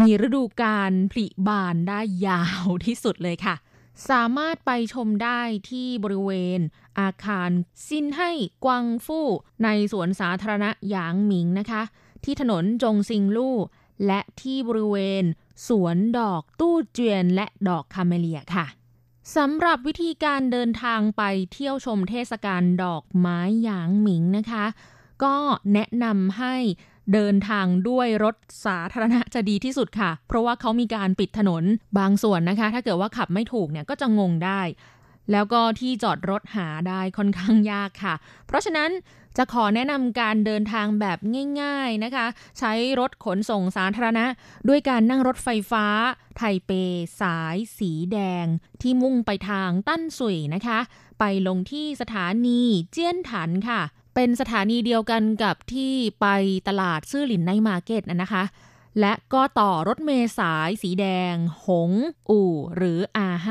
[0.00, 3.54] มีฤดูการผลิบานได้ยาวที่สุดเลยค่ะ
[4.10, 6.60] สามารถไปชมได้ที่บริเวณ
[7.00, 7.50] อาคาร
[7.86, 8.30] ซินให้
[8.64, 9.26] กวางฟู่
[9.64, 11.82] ในสวนสาธารณะหยางหมิงนะคะ
[12.24, 13.56] ที่ถนนจงซิงลู่
[14.06, 15.24] และที่บริเวณ
[15.68, 18.66] สวนดอกตู้เจียนและดอกคาเมเลียค่ะ
[19.36, 24.64] สำหรับวิธีการเดินทางไปเที่ยวชมเทศกาลดอกไม้หยางหมิงนะคะ
[25.24, 25.36] ก็
[25.74, 26.54] แนะนำให้
[27.12, 31.64] เดินทางด้วยรถสาธารณะจะดีที่สุดค่ะ เพราะว่าเขามีการปิดถนน
[31.98, 34.60] บางส่วนนะคะ ถ้าเกิดว่าขับไม่ถูกเนี่ยก็จะงงได้
[35.32, 38.14] แล้วก็ที่จอดรถหาได้ค่อนข้างยากค่ะ
[38.46, 38.90] เพราะฉะนั้น
[39.36, 41.18] จะขอแนะนำการเดินทางแบบ
[41.60, 42.26] ง่าย ๆนะคะ
[42.58, 44.26] ใช้รถขนส่งสาธารณะ
[44.68, 45.86] ด้วยการนั่งรถไฟฟ้า
[46.36, 46.70] ไทเป
[47.20, 48.46] สายสีแดง
[48.82, 50.78] ที่มุ่งไปทางตั้นสุยนะคะ
[51.18, 53.80] ไปลงที่สถานีเจี้ยนถันค่ะ
[54.18, 56.26] เป็นสถานีเดียวกันกับที่ไป
[56.68, 58.44] ตลาดซื่อหลิน Night Market นะคะ
[59.00, 61.34] และก็ต่อรถเมลสายสีแดง
[61.66, 61.90] หง
[62.30, 62.98] อู่ หรือ
[63.32, 63.48] R5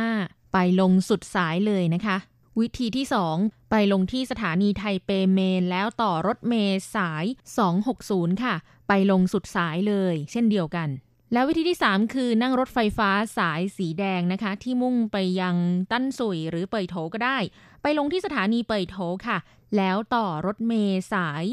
[0.54, 2.18] ไปลงสุดสายเลยนะคะ
[2.60, 3.06] วิธีที่
[3.38, 7.26] 2 ไปลงที่สถานีไทเป Main แล้วต่อรถเมล์สาย
[7.84, 8.56] 260 ค่ะ
[8.88, 10.90] ไปลงสุดสายเลย เช่นเดียวกัน
[11.34, 15.56] แล้ววิธีที่ 3 คือนั่งรถไฟฟ้าสายสีแดงนะคะ ที่มุ่งไปยัง
[15.92, 17.38] ตั้นสุยหรือเปยโถก็ได้
[17.82, 18.98] ไปลงที่สถานีเปยโถ
[19.28, 19.38] ค่ะ
[19.78, 21.44] แล้วต่อรถเมล์สาย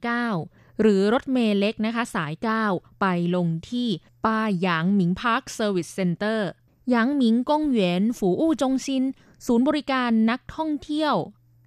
[0.00, 2.32] 129 หรือรถเมล์เล็กนะคะสาย
[2.66, 3.88] 9 ไปลงที่
[4.24, 9.04] ป้ายหยางหมิง Park Service Center 陽明公園服務中心
[9.46, 11.14] ศูนย์บริการนักท่องเที่ยว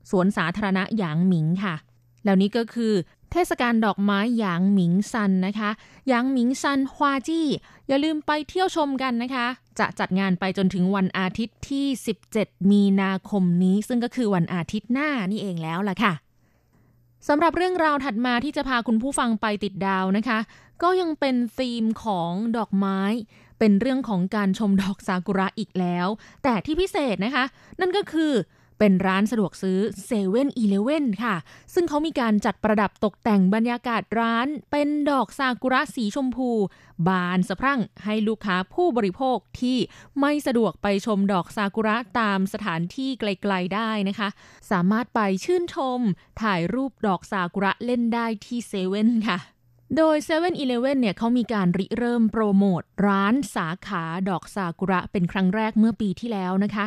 [0.10, 1.76] สวนสาธารณะหยางหมิงค่ะ
[2.24, 2.94] แล้วนี้ก็คือ
[3.32, 5.70] เทศกาลดอกไม้หยางหมิงซันนะคะ
[6.08, 7.48] หยางหมิงซันฮวาจี้
[7.88, 9.48] อย่าลืมไปเที่ยวชมกันนะคะ
[9.80, 11.86] จะจัดงานไปจนถึงวันอาทิตย์ที่
[12.30, 16.14] 17 มีนาคมนี้ ซึ่งก็คือวันอาทิตย์หน้านี่เองแล้วล่ะค่ะ
[17.28, 20.40] สำหรับเรื่องราวถัดมาที่จะพาคุณผู้ฟังไปติดดาวนะคะ
[20.84, 23.00] ก็ยังเป็นธีมของดอกไม้
[23.60, 26.08] เป็นเรื่องของการชมดอกซากุระอีกแล้ว
[26.44, 27.46] แต่ที่พิเศษนะคะ
[27.82, 28.32] นั่นก็คือ
[28.80, 31.36] เป็นร้านสะดวกซื้อเซเว่นอีเลเว่นค่ะ
[31.74, 36.50] ซึ่งเขามีการจัดประดับตกแต่งบรรยากาศร้าน เป็นดอกซากุระสีชมพู
[37.08, 39.78] บานสะพรั่งให้ลูกค้าผู้บริโภคที่
[40.20, 44.30] ไม่สะดวกไปชมดอกซากุระตามสถานที่ไกลๆได้นะคะ
[44.72, 46.00] สามารถไปชื่นชม
[46.42, 49.40] ถ่ายรูปดอกซากุระเล่นได้ที่เซเว่นค่ะ
[49.98, 50.36] โดย7 e
[50.68, 56.86] เ e ่ e อเนี่ยเขามีการริเริ่มโปรโมทร้านสาขาดอกซากุระเป็นครั้งแรกเมื่อปีที่แล้วนะคะ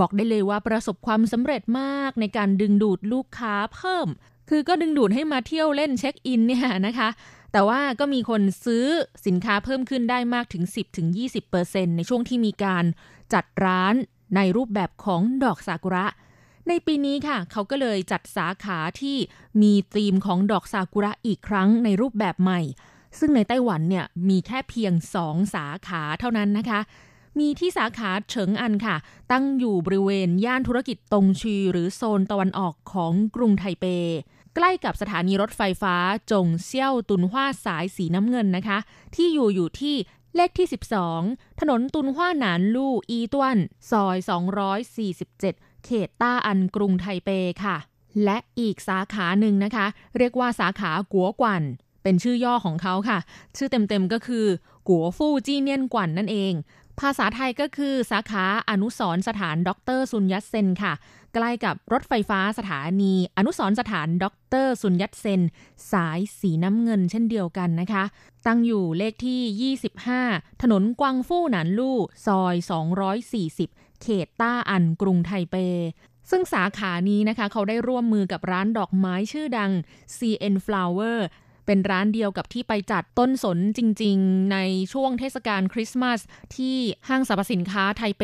[0.00, 4.08] บอกได้เลยว่าประสบความสำเร็จมากในการดึงดูดลูกค้าเพิ่ม
[4.48, 7.08] คือก็ดึงดูดให้มาเที่ยวเล่นเช็คอินเนี่ยนะคะ
[7.52, 8.86] แต่ว่าก็มีคนซื้อ
[9.26, 10.62] สินค้าเพิ่มขึ้นได้มากถึง
[11.30, 12.84] 10-20%ในช่วงที่มีการ
[13.32, 13.94] จัดร้าน
[14.36, 16.06] ในรูปแบบของดอกซากุระ
[16.68, 19.16] ในปีนี้ค่ะ เขาก็เลยจัดสาขาที่
[19.62, 22.60] มีธีมของดอกซากุระอีกครั้งในรูปแบบใหม่
[23.18, 26.80] ซึ่งในไต้หวันเนี่ยมีแค่เพียงสองสาขาเท่านั้นนะคะ
[27.38, 28.96] มีที่สาขาเฉิงอันค่ะ
[29.32, 33.84] ตั้งอยู่บริเวณย่านธุรกิจตงชีหรือโซนตะวันออกของกรุงไทเป
[34.54, 35.94] ใกล้กับสถานีรถไฟฟ้า
[36.30, 38.78] จงเซี่ยวตุนฮวาสายสีน้ำเงินนะคะ
[39.14, 39.96] ที่อยู่อยู่ที่
[40.36, 40.68] เลขที่
[41.14, 43.58] 12 ถนนตุนฮวาหนานลู่อีต้วน
[43.90, 44.16] ซอย
[45.18, 47.30] 247 เขตต้าอันกรุงไทเป
[47.64, 47.76] ค่ะ
[48.24, 49.86] และอีกสาขาหนึ่งนะคะ
[50.18, 51.62] เรียกว่าสาขากัวกวัน
[52.02, 53.18] เป็นชื่อย่อของเขาค่ะ
[53.56, 54.46] ชื่อเต็มๆก็คือ
[54.88, 56.52] กัวฟู่จี้เนียนกวันนั่นเอง
[57.00, 60.92] ภาษาไทยก็คือสาขาอนุสรสถานด็อกเตอร์ซุนยัตเซนค่ะ
[61.34, 65.40] ใกล้กับรถไฟฟ้าสถานี อนุสรสถานด็อกเตอร์ซุนยัตเซน
[65.92, 68.04] สายสีน้ำเงินเช่นเดียวกันนะคะ
[68.46, 69.74] ตั้งอยู่เลขที่
[70.16, 72.54] 25 ถนนกวางฟู่หนานลู่ ซอย
[73.28, 75.56] 240 เขตต้าอันกรุงไทเป
[76.30, 79.70] ซึ่งสาขานี้นะคะ เขาได้ร่วมมือกับร้านดอกไม้ชื่อดัง
[80.16, 81.18] CN Flower
[81.68, 84.58] เป็นร้านเดียวกับที่ไปจัดต้นสนจริง ๆ ใน
[84.92, 86.20] ช่วงเทศกาลคริสต์มาส
[86.56, 86.76] ที่
[87.08, 88.22] ห้างสรรพสินค้าไทเป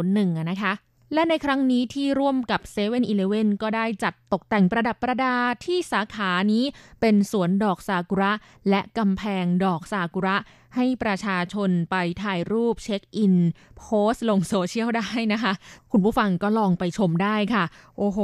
[0.00, 0.72] 101 นะคะ
[1.14, 3.00] และในครั้งนี้ที่ร่วมกับ7 e เ e ่
[3.40, 6.64] e อก็ได้จัดตกแต่งประดับประดาที่สาขานี้
[7.00, 8.32] เป็นสวนดอกซากุระ
[8.70, 10.36] และกำแพงดอกซากุระ
[10.76, 13.34] ให้ประชาชนไปถ่ายรูปเช็คอิน
[13.78, 15.52] โพสต์ลงโซเชียลได้นะคะ
[15.92, 17.64] คุณผู้ฟังก็ลองไปชมได้ค่ะ
[17.98, 18.18] โอ้โห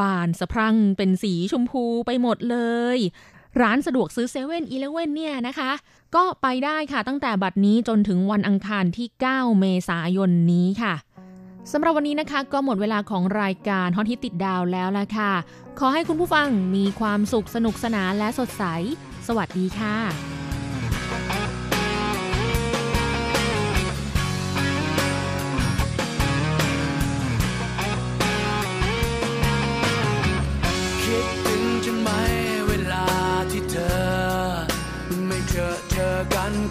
[0.00, 2.58] บานสะพรั่งเป็นสีชมพูไปหมดเล
[2.96, 2.98] ย
[3.60, 4.76] ร้านสะดวกซื้อเซเว่นอี
[5.14, 5.70] เนี่ยนะคะ
[6.16, 10.94] ก็ไปได้ค่ะตั้งแต่บัดนี้จนถึงวันอังคารที่ 9 เมษายนนี้ค่ะ
[11.72, 15.32] สำหรับวันนี้นะคะ ก็หมดเวลาของรายการฮอตฮิตติดดาวแล้วละค่ะ
[15.78, 18.64] ขอให้คุณผู้ฟังมีความสุขสนุกสนานและสดใส
[19.26, 20.39] สวัสดีค่ะ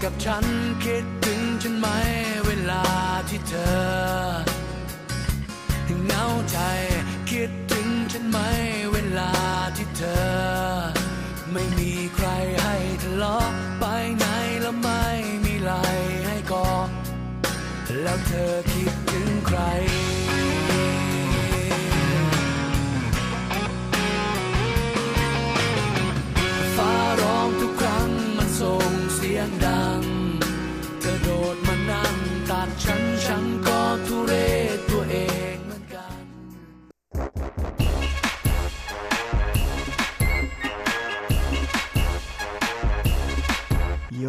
[0.03, 0.45] กับฉัน
[0.85, 1.87] คิดถึงฉันไหม
[2.45, 2.83] เวลา
[3.29, 3.79] ที่เธอ
[6.05, 6.57] เหงาใจ
[7.31, 8.37] คิดถึงฉันไหม
[8.91, 9.31] เวลา
[9.77, 10.27] ที่เธอ
[11.51, 12.27] ไม่มีใคร
[12.63, 13.47] ให้ทะเลาะ
[13.79, 13.85] ไป
[14.17, 14.25] ไหน
[14.61, 15.05] แล้วไม่
[15.45, 15.73] มีไหล
[16.27, 16.89] ให้กอด
[18.01, 18.98] แล้วเธอคิด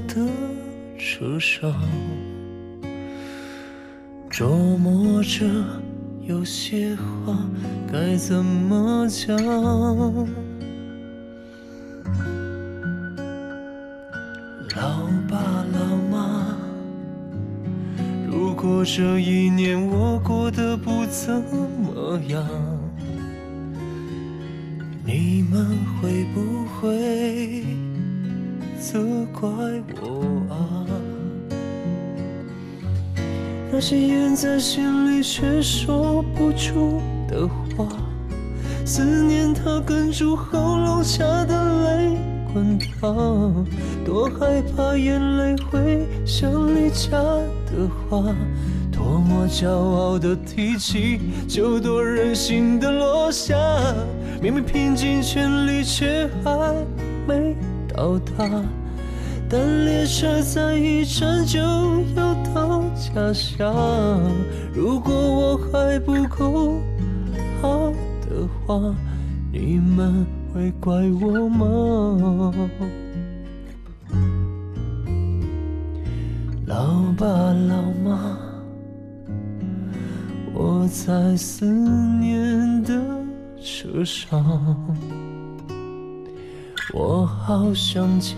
[0.00, 0.26] 的
[0.98, 1.72] 车上，
[4.30, 5.44] 琢磨着
[6.22, 7.36] 有些话
[7.92, 9.36] 该怎么讲。
[14.76, 16.56] 老爸老妈，
[18.30, 22.46] 如果这一年我过得不怎么样。
[25.08, 25.64] 你们
[26.02, 27.64] 会不会
[28.96, 29.50] 责怪
[30.00, 30.86] 我啊？
[33.70, 37.86] 那些咽在心里却说不出的话，
[38.86, 42.16] 思念它哽住喉咙下的泪
[42.54, 43.66] 滚烫，
[44.02, 47.10] 多害怕眼泪会像离家
[47.66, 48.34] 的话。
[48.90, 53.54] 多么骄傲的提起，就多任性的落下。
[54.40, 56.74] 明明拼尽全力，却还
[57.28, 57.54] 没
[57.94, 58.48] 到达。
[59.48, 61.60] 但列车在一站就
[62.16, 63.72] 要到家乡。
[64.74, 66.80] 如果我还不够
[67.62, 68.94] 好的话，
[69.52, 72.52] 你们会怪我吗？
[76.66, 78.36] 老爸老妈。
[80.52, 82.92] 我在思念的
[83.62, 84.44] 车上，
[86.92, 88.36] 我好想家，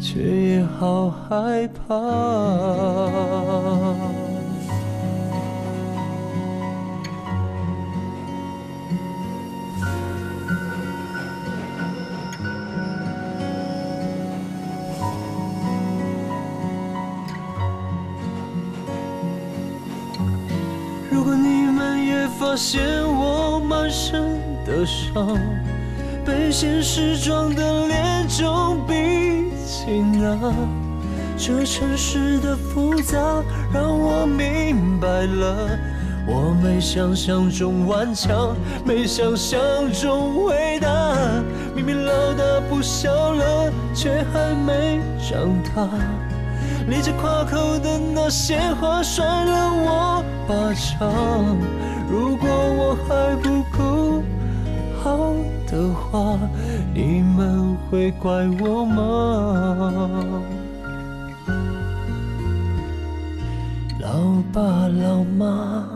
[0.00, 1.94] 却也好害怕。
[21.10, 25.38] 如果你们也发现我满身的伤，
[26.30, 30.54] 被现实撞得脸肿鼻青啊，
[31.36, 33.18] 这城市的复杂
[33.74, 35.76] 让我明白了，
[36.28, 39.60] 我没想象中顽强，没想象
[39.92, 41.16] 中伟大，
[41.74, 45.88] 明明老大不小了，却还没长大。
[46.86, 51.56] 理着夸口的那些话，甩了我巴掌。
[52.08, 54.22] 如果我还不够
[55.02, 55.34] 好
[55.70, 56.36] 的话，
[56.92, 60.42] 你们会怪我吗？
[64.00, 65.86] 老爸老妈，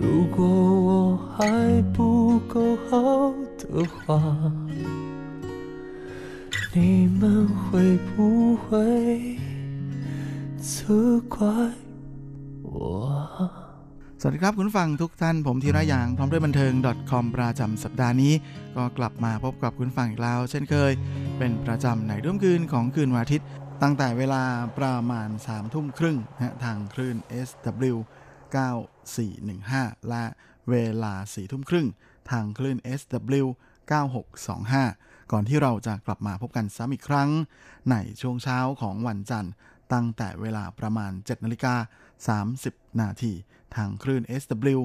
[0.00, 4.20] 如果我还不够好的话。
[6.72, 9.36] 你们会不会
[10.56, 11.46] 责怪？
[14.22, 16.72] สวัสดีครับคุณผู้ฟังทุกท่านผมธีระยางพร้อมด้วยบันเทิง
[17.10, 18.32] .com ประจำสัปดาห์นี้
[18.76, 20.92] ก็กลับมาพบกับคุณผู้ฟังอีกแล้ว เช่นเคย
[21.38, 23.46] เป็นประจำในร่วมคืนของคืนวันอาทิตย์
[23.82, 24.42] ตั้งแต่เวลา
[24.78, 27.16] ประมาณ3ทุ่มครึ่งนะฮะทางคลื่น
[27.48, 27.96] SW
[29.26, 30.24] 9415 และ
[30.70, 31.86] เวลา4ทุ่มครึ่ง
[32.30, 33.46] ทางคลื่น SW
[34.18, 37.30] 9625 ก่อนที่เราจะกลับมาพบกันซ้ำอีกครั้ง
[37.90, 39.52] ในช่วงเช้าของวันจันทร์
[39.92, 41.74] ตั้งแต่เวลาประมาณ7นาฬิกา
[42.28, 43.32] 30 นาที
[43.76, 44.80] ทางคลื่น SW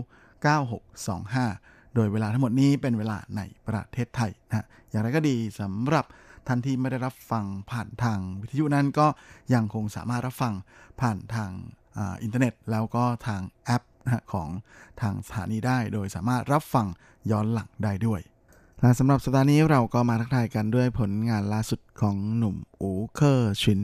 [1.16, 6.06] 9625 โดยเวลาทั้งหมดนี้เป็นเวลาในประเทศไทยนะอย่างไรก็ดีสำหรับ
[6.48, 9.08] ท่านที่ไม่ได้รับฟังผ่านทางวิทยุนั้นก็
[9.54, 10.54] ยังคงสามารถรับฟัง
[11.02, 11.52] ผ่านทาง
[11.98, 13.84] อาอินเทอร์เน็ต แล้วก็ทางแอป
[14.34, 14.50] ของ
[15.02, 16.88] ทางสถานีได้ โดยสามารถรับฟัง
[17.32, 18.22] ย้อนหลังได้ด้วย
[18.82, 23.80] และสำหรับสัปดาห์นี้เราก็มาทักทายกันด้วยผลงานล่าสุดของหนุ่มอูเคอร์ชิน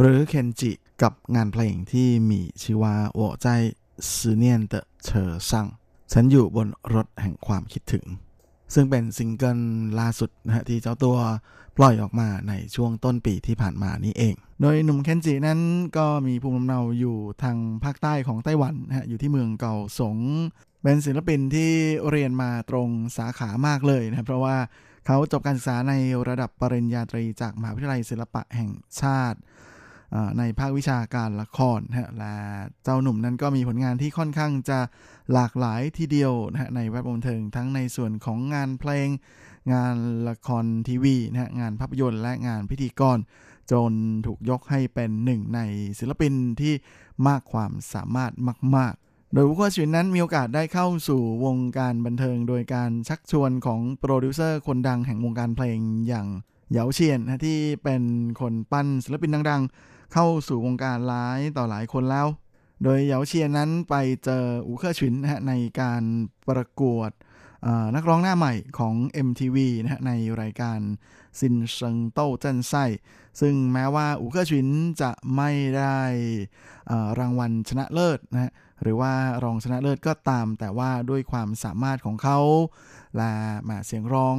[0.00, 3.47] หรือเคนจิ กับงานเพลงที่มีชื่อว่า我在
[4.09, 4.09] 思
[4.43, 4.75] 念的
[5.07, 5.09] 车
[5.49, 5.51] 上
[6.11, 8.05] ฉันอยู่บนรถแห่งความคิดถึง
[8.73, 9.59] ซึ่งเป็นซิงเกิล
[9.99, 11.17] ล่าสุดนะฮะที่เจ้าตัว
[11.77, 15.59] ปล่อยออกมาในช่วงต้นปีที่ผ่านมานี้เอง โดยหนุ่มเคนจินั้น
[15.97, 20.17] ก็มีภูมิลำเนาอยู่ทางภาคใต้ของไต้หวันนะฮะอยู่ที่เมืองเก่าสง
[20.83, 21.71] เป็นศิลปินที่
[22.09, 24.55] เรียนมาตรงสาขามากเลยนะเพราะว่า
[25.05, 25.93] เขาจบการศึกษาใน
[26.27, 29.39] ระดับปริญญาตรีจากมหาวิทยาลัยศิลปะแห่งชาติ
[30.38, 32.34] ในภาควิชาการละครนะและ
[32.84, 34.78] เจ้าหนุ่มนั้นก็มีผลงานที่ค่อนข้างจะ
[35.32, 39.08] หลากหลายทีเดียวนะในแวดวงเทิงทั้งในส่วนของงานเพลง
[39.72, 39.96] งาน
[40.28, 43.18] ละครทีวีนะงานภาพยนตร์และงานพิธีกร
[43.72, 43.92] จน
[44.26, 45.60] ถูกยกให้เป็นหนึ่งใน
[45.98, 46.74] ศิลปินที่
[47.26, 48.32] มากความสามารถ
[48.76, 55.78] มาก ๆ โดยวุ้ชีวินนั้นมีโอกาสได้เข้าสู่วงการบันเทิงโดยการชักชวนของโปรดิวเซอร์คนดังแห่งวงการเพลง
[56.08, 56.26] อย่าง
[56.70, 58.02] เหยาเชียนนะที่เป็น
[58.40, 62.26] คนปั้นศิลปินดังๆ เข้าสู่วงการหลายต่อหลายคนแล้ว
[62.82, 63.94] โดยเหยาเชียนนั้นไป
[64.24, 66.02] เจออูเคอร์ชินนะฮะในการ
[66.48, 67.10] ประกวด
[67.94, 68.94] นักร้องหน้าใหม่ของ
[69.26, 70.78] MTV นะฮะในรายการ
[71.40, 72.84] 新声斗阵赛
[73.40, 74.68] ซึ่งแม้ว่าอูเคอร์ชิน
[75.02, 75.98] จะไม่ได้
[77.18, 78.52] รางวัลชนะเลิศนะฮะ
[78.82, 79.12] หรือว่า
[79.44, 82.38] รองชนะเลิศก็ตาม แต่ว่าด้วยความสามารถของเขา
[83.16, 83.32] และ
[83.68, 84.38] มาเสียงร้อง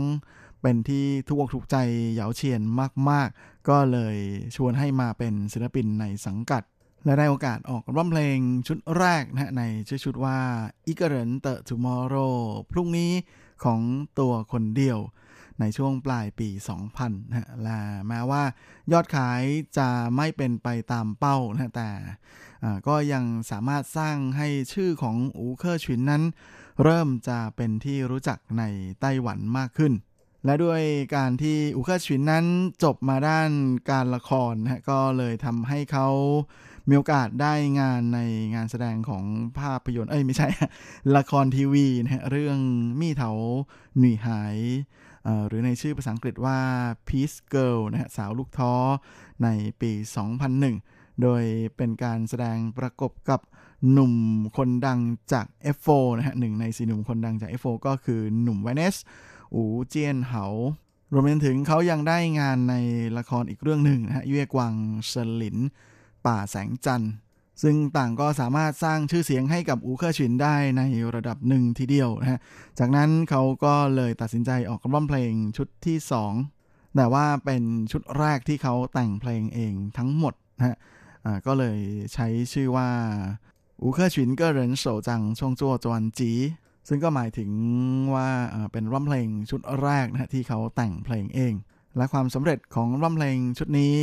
[0.62, 1.78] เป็นที่ถูกอกถูกใจ
[2.14, 2.62] เหยาเชียน
[3.10, 4.16] มาก ๆ ก็เลย
[4.56, 6.64] ชวนให้มาเป็นศิลปินในสังกัด
[7.06, 10.40] และได้โอกาสออกร้องเพลงชุดแรกนะในชื่อชุดว่า
[10.88, 12.16] 一个人的 Tomorrow
[12.72, 13.12] พรุ่งนี้
[13.64, 13.82] ของ
[14.20, 15.00] ตัวคนเดียว
[15.60, 16.50] ในช่วงปลายปี
[16.90, 18.44] 2000นะและแม้ว่า
[18.92, 19.42] ยอดขาย
[19.78, 21.90] จะไม่เป็นไปตามเป้านะแต่
[22.88, 26.24] ก็ยังสามารถสร้างให้ชื่อของอูเคอร์ชินนั้น
[26.84, 28.64] เริ่มจะเป็นที่รู้จักใน
[29.02, 29.94] ไต้หวันมากขึ้น
[30.46, 30.82] และด้วย
[31.16, 32.46] การที่อูเคอร์ชินนั้น
[32.84, 33.50] จบมาด้าน
[33.92, 36.08] การละครนะก็เลยทำให้เขา
[36.90, 38.20] มีโอกาสได้งานใน
[38.56, 39.24] งานแสดงของ
[39.60, 40.48] ภาพยนตร์เอ้ยไม่ใช่
[41.16, 42.60] ละครทีวีนะฮะเรื่อง
[43.00, 43.32] มี่เถา
[43.98, 44.58] หนุ่ยหาย
[45.48, 46.60] หรือในชื่อภาษาอังกฤษว่า
[47.08, 48.74] Peace Girl นะฮะสาวลูกท้อ
[49.44, 49.48] ใน
[49.82, 49.92] ปี
[50.58, 51.44] 2001 โดย
[51.76, 53.40] เป็นการแสดงประกบกับ
[53.92, 54.14] หนุ่ม
[54.58, 55.00] คนดัง
[55.34, 58.96] จาก F4 นะฮะหนึ่งในสี่หนุ่มคนดังจาก F4 ก็คือหนุ่มไวเนส
[59.54, 60.46] อูเจียนเหา
[61.14, 62.76] รวมไปถึงเขายังได้งานใน
[63.18, 64.74] ละครอีกเรื่องหนึ่งนะฮะ月光
[65.08, 65.58] 森林
[66.26, 67.14] ป่าแสงจันทร์
[67.64, 70.82] ซึ่งต่างก็สามารถสร้างชื่อเสียงให้กับอูเคอร์ชินได้ใน
[71.16, 72.40] ระดับหนึ่งทีเดียวนะฮะ
[72.80, 75.98] จากนั้นเขาก็เลยตัดสินใจออกร้องเพลงชุดที่
[76.48, 80.76] 2 แต่ว่าเป็นชุดแรกที่เขาแต่งเพลงเองทั้งหมดนะฮะ
[81.46, 81.80] ก็เลย
[82.14, 82.90] ใช้ชื่อว่า
[83.82, 86.32] 吴克群个人首张创作专辑
[86.90, 87.50] ซึ่งก็หมายถึง
[88.16, 88.30] ว่า
[88.72, 91.54] เป็นร่ำเพลงชุดแรกนะที่เขาแต่งเพลงเอง
[91.98, 93.98] และความสำเร็จของร่ำเพลงชุดนี้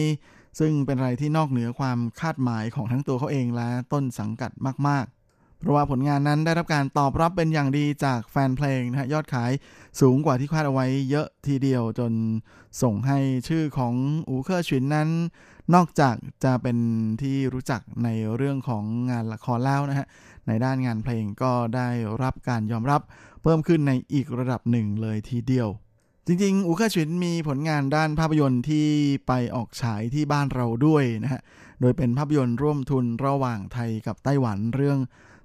[0.59, 4.51] ซึ่งเป็นอะไรที่นอกเหนือความคาดหมายของทั้งตัวเขาเองและต้นสังกัด
[4.89, 9.51] มากๆ เพราะว่าผลงานนั้นได้รับการตอบรับเป็นอย่างดีจากแฟนเพลงนะฮะยอดขาย
[10.01, 12.13] สูงกว่าที่คาดเอาไว้เยอะทีเดียวจน
[12.83, 13.19] ส่งให้
[13.49, 13.95] ชื่อของ
[14.29, 15.09] อูเคอร์ชินนั้น
[15.75, 16.79] นอกจากจะเป็น
[17.23, 20.07] ที่รู้จักในเรื่องของงานละครแล้วนะฮะ
[20.47, 21.89] ในด้านงานเพลงก็ได้
[22.23, 23.01] รับการยอมรับ
[23.43, 25.69] เพิ่มขึ้นในอีกระดับหนึ่งเลยทีเดียว
[26.27, 28.87] จริงๆ อูเคอร์ชินมีผลงานด้านภาพยนตร์ที่
[29.27, 31.41] ไปออกฉายที่บ้านเราด้วยนะฮะ
[31.81, 34.99] โดยเป็นภาพยนตร์ร่วมทุนระหว่างไทยกับไต้หวันเรื่อง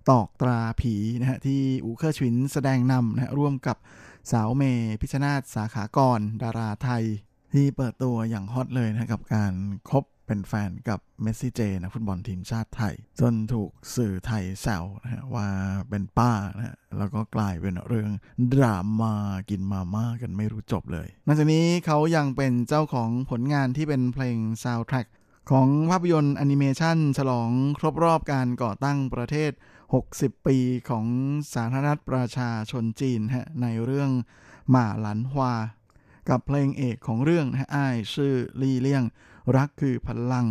[0.10, 3.78] ตอกตราผีนะฮะที่อูเคอร์ชินแสดงนำนะฮะร่วมกับ
[4.32, 4.64] สาวเมย์
[5.02, 7.04] พิชญ์นาฏ สาขากร ดาราไทย
[7.54, 9.54] ที่เปิดตัวอย่างฮอตเลยนะกับการ
[9.88, 15.48] คบเป็นแฟนกับเมสซี่เจนะฟุตบอลทีมชาติไทย จนถูกสื่อไทยแซวนะฮะว่า
[15.90, 18.12] เป็นป้านะฮะแล้วก็กลายเป็นเรื่อง
[18.54, 19.14] ดราม่า
[19.50, 25.08] กินมาม่ากันไม่รู้จบเลยนอกจากนี้เขายังเป็นเจ้าของผลงานที่เป็นเพลงซาวด์แทร็ก
[25.52, 29.52] ของภาพยนตร์แอนิเมชันฉลองครบรอบการก่อตั้งประเทศ
[30.00, 30.58] 60 ปี
[30.90, 31.06] ของ
[31.54, 34.12] สาธารณรัฐประชาชนจีนฮะในเรื่อง
[34.70, 35.54] 马兰花
[36.30, 39.04] กับเพลงเอกของเรื่องนะ爱是力量
[39.58, 40.46] รักคือพลัง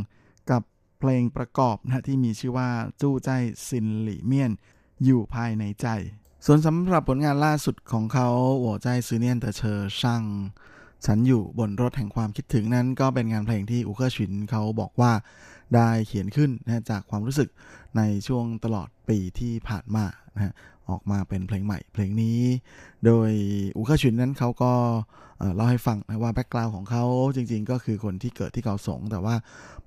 [0.51, 0.62] กับ
[1.01, 2.68] เพลงประกอบนะที่มีชื่อว่า
[3.01, 3.30] 住在
[3.68, 4.53] 心里面
[5.05, 5.86] อยู่ภายในใจ
[6.47, 8.28] ส่วนสำหรับผลงานล่าสุดของเขา
[8.64, 10.22] 我在思念的车上
[11.07, 15.12] ฉันอยู่บนรถแห่งความคิดถึงนั้น ก็เป็นงานเพลงที่อูเคอร์ชินเขาบอกว่า
[15.74, 17.49] ได้เขียนขึ้นนะจากความรู้สึก
[17.97, 20.55] ในช่วงตลอดปีที่ผ่านมานะ
[20.91, 22.41] ออกมาเป็นเพลงใหม่เพลงนี้
[23.05, 23.30] โดย
[23.76, 24.72] อูเคอร์ชินนั้นเขาก็
[25.55, 27.05] เล่าให้ฟังนะว่าแบ็กกราวน์ของเขา
[27.36, 29.34] จริง ๆ ก็คือคนที่เกิดที่เกาสง แต่ว่า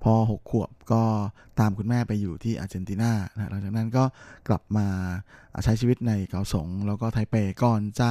[0.02, 1.02] พอ 6 ขวบก็
[1.60, 4.04] ตามคุณแม่ไปอยู่ที่อาร์เจนตินานะหลังจากนั้นก็
[4.48, 4.86] กลับมา
[5.64, 8.08] ใช้ชีวิตในเกาสง แล้วก็ไทเปก่อนจะ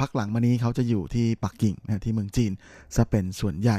[0.00, 2.52] พักหลังมานี้เขาจะอยู่ที่ปักกิ่งนะที่เมืองจีน
[2.96, 3.78] จะเป็นส่วนใหญ่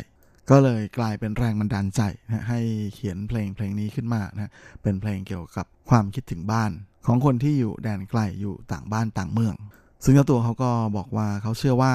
[0.49, 2.59] ก็เลยกลายเป็นแรงบันดาลใจนะให้
[2.93, 6.71] เขียนเพลงเพลงนี้ขึ้นมานะเป็นเพลงเกี่ยวกับความคิดถึงบ้าน
[7.05, 9.55] ของคนที่อยู่แดนไกลอยู่ต่างบ้านต่างเมือง
[10.03, 11.93] ซึ่งเจ้าตัวเขาก็บอกว่าเขาเชื่อว่า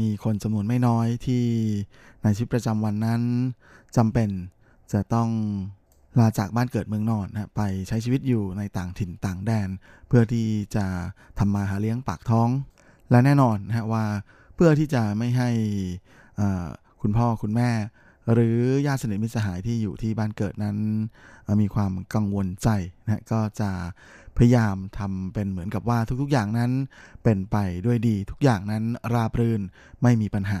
[0.00, 1.44] มีคนจำนวนไม่น้อยที่
[2.22, 3.22] ในชีวิตประจำวันนั้น
[3.96, 4.28] จำเป็น
[4.92, 5.28] จะต้อง
[6.20, 9.68] ลาจากบ้านเกิดเมืองนอนนะไปใช้ชีวิตอยู่ในต่างถิ่นต่างแดน
[10.08, 10.46] เพื่อที่
[10.76, 10.86] จะ
[11.38, 12.48] ทำมาหาเลี้ยงปากท้อง
[13.10, 14.04] และแน่นอนนะว่า
[14.54, 15.50] เพื่อที่จะไม่ให้
[17.06, 17.70] คุณพ่อคุณแม่
[18.32, 20.76] หรือญาติสนิทมิตรสหายที่อยู่ที่บ้านเกิดนั้น
[21.60, 22.68] มีความกังวลใจ
[23.04, 23.70] นะก็จะ
[24.36, 26.72] พยายามทำเป็นเหมือนกับว่าทุกๆ อย่างนั้น
[27.22, 28.84] เป็นไปด้วยดี ทุกอย่างนั้น
[29.14, 29.62] ราบรื่น
[30.02, 30.52] ไม่มีปัญห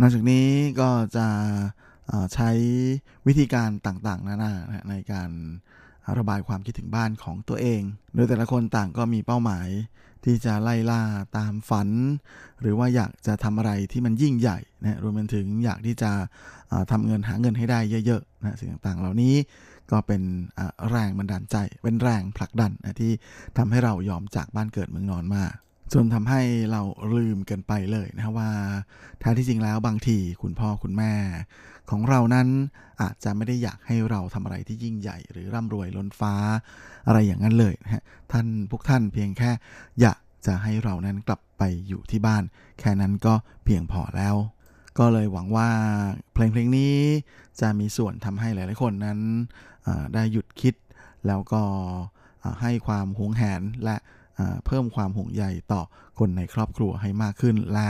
[0.00, 0.46] นอกจากนี้
[0.80, 1.26] ก็จะ
[2.34, 2.50] ใช้
[3.26, 4.52] วิธีการต่างๆ นานา
[4.90, 5.30] ในการ
[6.18, 7.82] ระบายความคิดถึงบ้านของตัวเอง
[8.14, 9.68] โดยแต่ละคนต่างก็มีเป้าหมาย
[10.24, 11.02] ที่จะไล่ล่า
[11.36, 11.88] ตามฝัน
[12.60, 16.10] หรือว่าอยากจะทำอะไรที่มันยิ่งใหญ่นะรวมไปถึงอยากที่จะ
[16.90, 19.34] ทำเงินหาเงินให้ได้เยอะๆนะสิ่งต่างๆ เหล่านี้
[19.90, 20.22] ก็เป็น
[20.90, 23.12] แรงบันดาลใจ เป็นแรงผลักดันนะที่
[23.58, 25.44] ทำให้เรายอมจากบ้านเกิดเมืองนอนมา
[25.92, 26.82] จนทำให้เรา
[27.14, 28.50] ลืมกันไปเลยนะว่า
[29.20, 31.12] แท้ที่จริงแล้วบางทีคุณพ่อคุณแม่
[31.90, 32.48] ของเรานั้น
[33.02, 36.34] อาจจะไม่ได้อยากให้เราทำอะไรที่ยิ่งใหญ่ หรือร่ำรวยล้นฟ้า
[37.06, 38.02] อะไรอย่างนั้นเลยนะฮะ
[38.32, 39.50] ท่านพวกท่านเพียงแค่
[40.00, 42.42] อยากจะให้เรานั้นกลับไปอยู่ที่บ้าน
[42.80, 43.34] แค่นั้นก็
[43.64, 44.36] เพียงพอแล้ว
[44.98, 45.68] ก็เลยหวังว่า
[46.32, 46.94] เพลงเพลงนี้
[47.60, 49.18] จะมีส่วนทำให้หลาย ๆ คนนั้น
[50.14, 50.74] ได้หยุดคิด
[51.26, 51.62] แล้วก็
[52.60, 53.96] ให้ความหวงแหนและ
[54.66, 55.82] เพิ่มความห่วงใยต่อ
[56.18, 57.88] คนในครอบครัวให้มากขึ้น และ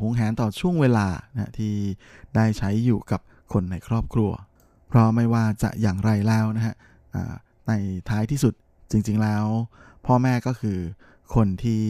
[0.00, 1.74] หวงแหนต่อช่วงเวลานะที่
[2.36, 3.20] ได้ใช้อยู่กับ
[3.52, 4.30] คนในครอบครัว
[4.88, 6.74] เพราะไม่ว่าจะอย่างไรแล้วนะฮะ
[7.68, 7.72] ใน
[8.10, 8.54] ท้ายที่สุด
[8.90, 9.44] จริงๆแล้ว
[10.06, 10.78] พ่อแม่ก็คือ
[11.34, 11.82] คนที่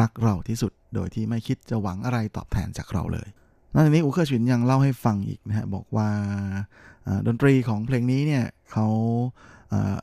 [0.00, 3.28] รักเราที่สุด โดยที่ไม่คิดจะหวังอะไรตอบแทนจากเราเลย
[3.74, 6.08] นอกจากนี้อูเคอร์ชินยังเล่าให้ฟังอีกนะฮะบอกว่า
[7.26, 8.86] ดนตรีของเพลงนี้เนี่ยเขา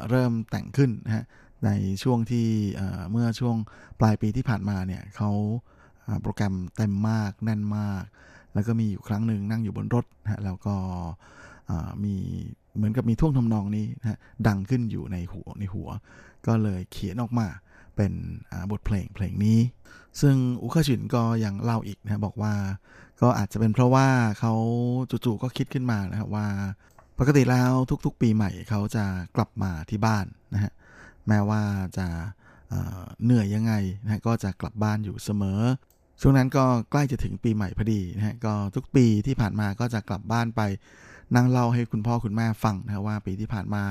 [0.09, 1.23] เริ่มแต่งขึ้นนะฮะ
[1.65, 1.69] ใน
[2.03, 2.47] ช่วงที่
[3.11, 3.55] เมื่อช่วง
[3.99, 5.31] ปลายปีที่ผ่านมาเนี่ยเขา
[6.21, 8.03] โปรแกรมเต็มมากแน่นมาก
[8.53, 10.75] แล้วก็มีอยู่ครั้งหนึ่งนั่งอยู่บนรถนะฮะแล้วก็
[12.03, 12.15] มี
[12.79, 14.17] เหมือนกับมีท่วงทำนองนี้นะ
[14.47, 15.89] ดังขึ้นอยู่ในหัวในหัว
[16.47, 17.47] ก็เลยเขียนออกมา
[17.95, 18.11] เป็น
[18.71, 19.59] บทเพลงเพลงนี้
[20.21, 22.53] ซึ่งอุคาชินก็ยังเล่าอีกนะบอกว่า
[23.21, 24.07] ก็อาจจะเป็นเพราะว่า
[24.39, 24.53] เขา
[25.25, 26.47] จู่ๆก็คิดขึ้นมานะครับว่า
[27.19, 27.71] ปกติแล้ว
[28.05, 29.05] ทุกๆ ปีใหม่เขาจะ
[29.35, 30.71] กลับมาที่บ้านนะฮะ
[31.27, 31.61] แม้ว่า
[31.97, 32.07] จะ
[33.23, 33.73] เหนื่อยยังไง
[34.03, 35.61] นะก็จะกลับบ้านอยู่เสมอ
[36.21, 40.61] ช่วงนั้นก็ใกล้จะถึงปีใหม่พอดีนะฮะก็ทุกปีที่ผ่านมาก็จะกลับบ้านไป
[41.35, 43.83] นั่งเล่าให้คุณพ่อคุณแม่ฟังนะว่าปีที่ผ่านมา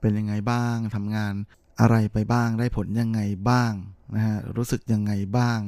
[0.00, 1.34] เป็นยังไงบ้างทำงาน
[1.80, 3.20] อะไรไปบ้างได้ผลยังไง
[3.50, 3.72] บ้าง
[4.14, 5.60] นะฮะรู้สึกยังไงบ้าง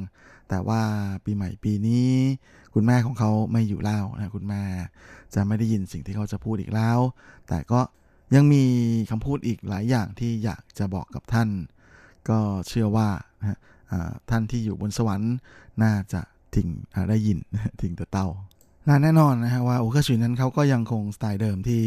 [0.49, 0.81] แต่ว่า
[1.25, 2.11] ปีใหม่ปีนี้
[2.73, 4.63] คุณแม่ของเขาไม่อยู่แล้วนะคุณแม่
[5.33, 6.99] จะไม่ได้ยินสิ่งที่เขาจะพูดอีกแล้ว
[7.47, 7.79] แต่ก็
[8.35, 8.63] ยังมี
[9.11, 11.49] คำพูดอีกหลายอย่างที่อยากจะบอกกับท่าน
[12.29, 13.09] ก็เชื่อว่า
[13.39, 13.59] นะ
[14.29, 15.35] ท่านที่อยู่บนสวรรค์
[15.83, 16.21] น่าจะ
[16.55, 16.69] ทิ้ง
[17.09, 17.39] ได้ยิน
[17.81, 18.27] ทิ้งแต่เต้า
[18.85, 21.83] และแน่นอนนะฮะว่าโอเคชินนั้นเขาก็ยังคงสไตล์เดิมที่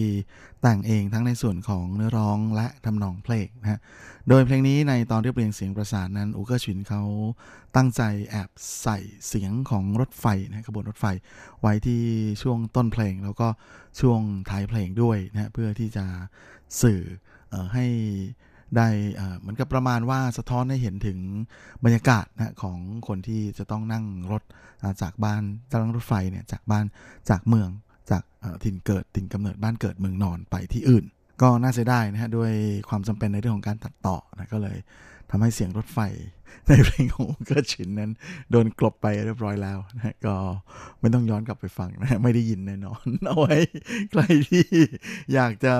[0.63, 3.81] แต่งเองทั้งในส่วนของเนื้อร้องและทำนองเพลงนะฮะ
[4.29, 7.03] โดยเพลงนี้ในตอนเรียบเรียงเสียงประสานนั้นอูเกอร์ชินเขา
[7.77, 8.51] ตั้งใจแอบ
[8.83, 11.07] ใส่เสียงของรถไฟนะขบวนรถไฟ
[11.61, 12.03] ไว้ที่
[12.43, 13.49] ช่วงต้นเพลงแล้วก็
[14.01, 14.21] ช่วง
[14.51, 16.05] ท้ายเพลงด้วยนะเพื่อที่จะ
[16.83, 17.03] สื่อ
[17.53, 17.87] อให้
[18.77, 18.89] ได้
[19.39, 21.19] เหมือนกับประมาณว่าสะท้อนให้เห็นถึง
[21.85, 24.43] บรรยากาศนะของคนที่จะต้องนั่งรถ
[25.03, 26.85] จากบ้านจากรถไฟเนี่ยจากบ้าน
[27.31, 27.71] จากเมือง
[28.11, 28.23] จาก
[28.65, 31.05] ถิ่นเกิดถิ่นกำเนิดบ้านเกิดเมืองนอนไปที่อื่น
[31.43, 32.53] ก็น่าเสียดายนะฮะด้วย
[32.89, 34.77] ความจำเป็นในเรื่องของการตัดต่อนะก็เลย
[35.31, 35.99] ทำให้เสียงรถไฟ
[36.69, 38.11] ในเพลงของเกิร์ชินนั้น
[38.51, 40.35] โดนกลบไปเรียบร้อยแล้วนะก็
[41.01, 43.57] ไม่ต้องย้อนกลับไปฟังนะไม่ได้ยินแน่นอน เอาไว้
[44.11, 44.65] ใครที่
[45.35, 45.75] อยากจะ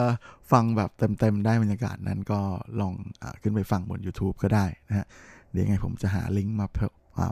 [0.53, 2.41] ฟังแบบเต็มๆ ได้บรรยากาศนั้นก็
[2.81, 5.07] ลองอขึ้นไปฟังบน YouTube ก็ได้นะฮะ
[5.53, 6.67] เดี๋ยวไงผมจะหาลิงก์มา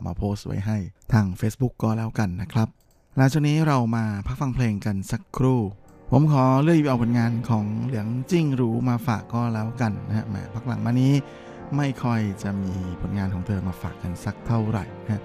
[0.05, 0.77] มาโพสต์ไว้ให้
[1.13, 2.67] ทาง Facebook ก็แล้วกันนะครับ
[3.17, 5.61] แล้วช่วงนี้เรามาพักฟังเพลงกันสักครู่
[6.11, 11.13] ผมขอเลือกเอาผลงานของเหลียงจิ้งรูมาฝากก็แล้วกันนะฮะแหมพักหลังมานี้
[11.76, 15.22] ไม่ค่อยจะมีผลงานของเธอมาฝากกันสักเท่าไหร่นะ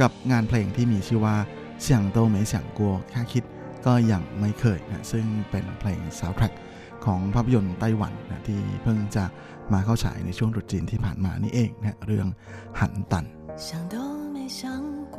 [0.00, 1.36] กับงานเพลงที่มีชื่อว่า
[1.82, 3.44] เสียงโตไม่เสียงกลัวแค่คิด
[3.86, 6.52] ก็ยังไม่เคยนะซึ่งเป็นเพลงซาวด์แทร็ก
[7.04, 9.24] ของภาพยนตร์ไต้หวันนะที่เพิ่งจะ
[9.72, 12.26] มาเข้าฉายในช่วงรุจีนที่ผ่านมานี่เองนะเรื่อง
[12.80, 13.24] หันตัน
[13.66, 13.96] 想都
[14.34, 14.60] 没想
[15.16, 15.18] 过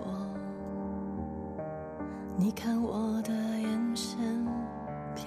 [2.41, 2.93] 你看我
[3.29, 3.31] 的
[3.67, 4.05] 眼神
[5.17, 5.23] 飘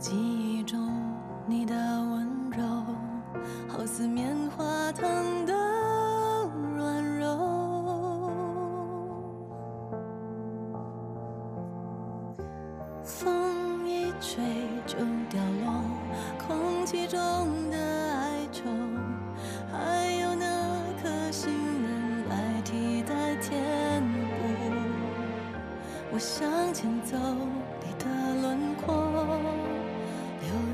[0.00, 0.80] 记忆中
[1.46, 2.64] 你的温柔
[3.68, 5.04] 好似棉花糖
[5.44, 5.52] 的
[6.74, 8.32] 软柔
[13.04, 14.42] 风一吹
[14.86, 14.96] 就
[15.28, 15.84] 掉落，
[16.48, 17.20] 空气中
[17.70, 18.62] 的哀愁，
[19.70, 20.46] 还有那
[21.02, 24.16] 颗心能来替代填补。
[26.10, 27.18] 我向前走，
[27.84, 28.06] 你的
[28.40, 29.39] 轮廓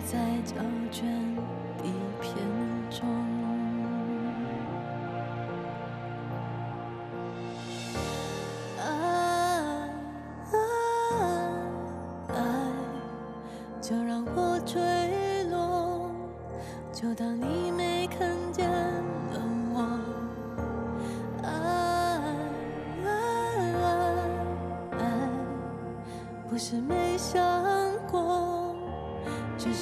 [0.07, 0.55] 在胶
[0.93, 1.05] 卷
[1.83, 1.93] 底
[2.23, 2.37] 片
[2.89, 3.26] 中。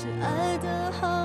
[0.04, 1.23] 是爱的好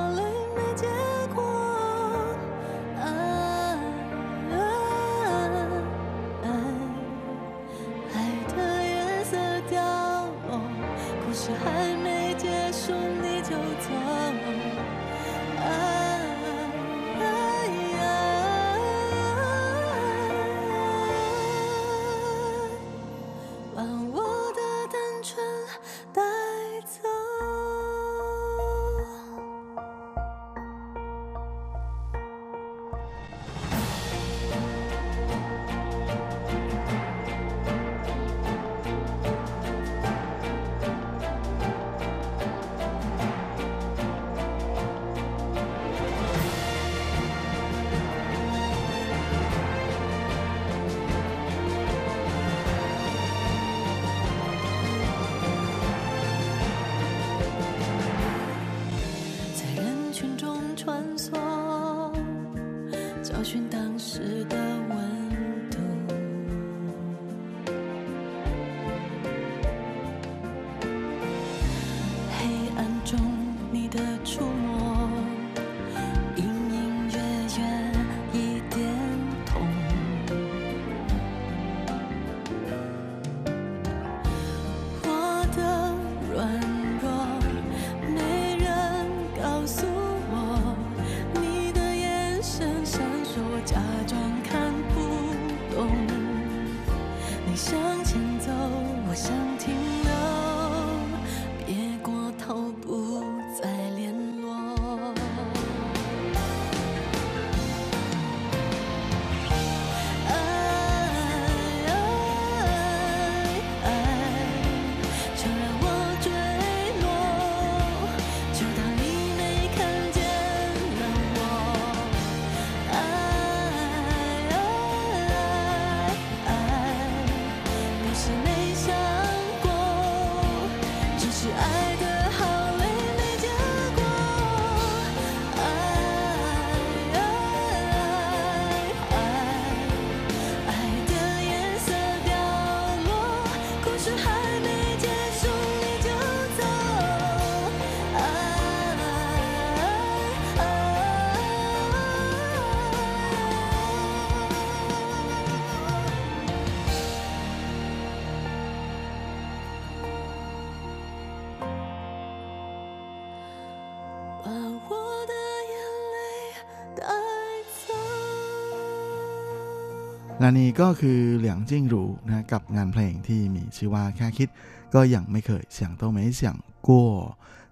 [170.50, 174.50] และนี่ก็คือเหลียงจิ้งหรูนะกับงานเพลงที่มีชื่อว่าแค่คิด
[174.94, 176.56] ก็ยังไม่เคยเสียงโตไม่เสียง
[176.88, 177.12] กัว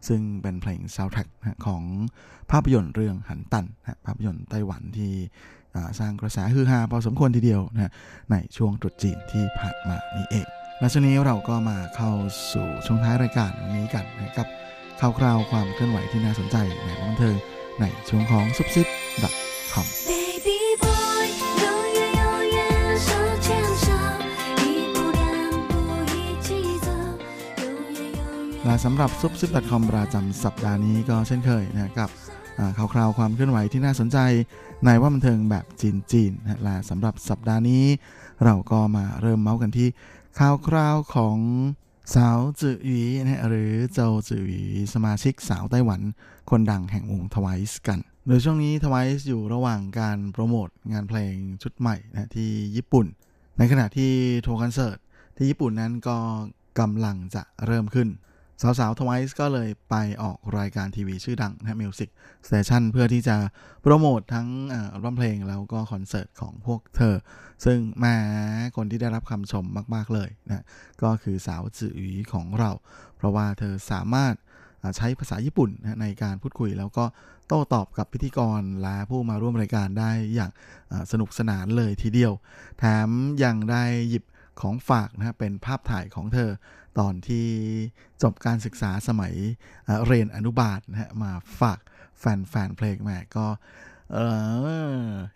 [0.07, 1.27] ซึ่งเป็นเพลงซาวด์แทร็ก
[1.65, 1.83] ของ
[2.51, 5.11] ภาพยนตร์เรื่องหันตันนะภาพยนตร์ไต้หวันที่
[5.99, 7.93] สร้างกระแสฮือฮาพอสมควรทีเดียวนะ
[8.31, 10.47] ในช่วงตรุษจีนที่ผ่านมานี่เอง
[10.79, 12.11] และช่วงนี้เราก็มาเข้า
[12.51, 14.47] สู่ช่วงท้ายรายการวันนี้กันนะครับ
[14.99, 17.35] ข่าวคราวความเคลื่อนไหวที่น่าสนใจในวงบันเทิง
[17.81, 18.87] ในช่วงของซุปซิป
[19.73, 20.16] .com Baby boy，
[28.67, 32.09] และสำหรับซุปซิป .com ประจำสัปดาห์นี้ก็เช่นเคยนะกับ
[32.77, 34.17] ข่าวคราวความเคลื่อนไหวที่น่าสนใจ
[34.85, 35.65] ในว่าบันเทิงแบบ
[36.11, 37.85] จีนๆนะและสำหรับสัปดาห์นี้
[38.43, 39.87] เราก็มาเริ่มเมาส์กันที่
[40.39, 41.37] ข่าวคราวของ
[42.15, 44.61] สาวจือหวีนะหรือโจวจือหวี
[44.93, 46.01] สมาชิกสาวไต้หวัน
[46.49, 53.05] คนดังแห่งวง Twice กัน โดยช่วงนี้ Twice อยู่ระหว่างการโปรโมทงานเพลงชุดใหม่นะที่ญี่ปุ่น
[53.57, 54.11] ในขณะที่
[54.45, 54.97] ทัวร์คอนเสิร์ต
[55.37, 56.17] ที่ญี่ปุ่นนั้นก็
[56.79, 58.09] กำลังจะเริ่มขึ้น
[58.61, 62.09] สาวๆ Twice ก็เลยไปออกรายการทีวีชื่อดังนะ Music
[62.47, 63.35] Station เพื่อที่จะ
[63.81, 64.47] โปรโมททั้ง
[64.93, 67.15] อัลบั้มเพลงแล้วก็คอนเสิร์ตของพวกเธอ
[67.65, 68.17] ซึ่งแม้
[68.75, 70.63] คนที่ได้รับคำชมมากๆเลยนะ
[71.03, 72.71] ก็คือสาวจืออีของเรา
[73.17, 74.33] เพราะว่าเธอสามารถ
[74.97, 77.05] ใช้ภาษาญี่ปุ่นนะในการพูดคุยแล้วก็
[77.47, 80.51] โต้ตอบกับพิธีกรและผู้มาร่วมรายการได้อย่าง
[81.11, 82.33] สนุกสนานเลยทีเดียว
[82.79, 83.09] แถม
[83.43, 84.23] ยังได้หยิบ
[84.61, 86.51] ของฝากนะเป็นภาพถ่ายของเธอ
[86.99, 87.47] ตอนที่
[88.23, 89.33] จบการศึกษาสมัย
[90.07, 91.79] เรียนอนุบาลนะฮะมาฝาก
[92.19, 93.47] แฟนๆเพลงแม่ก็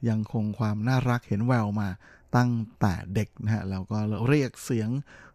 [0.09, 1.89] ยังคงความน่ารักเห็นแววมา
[2.35, 2.51] ตั้ง
[2.81, 4.89] แต่เด็กนะฮะแล้วก็เรียกเสียง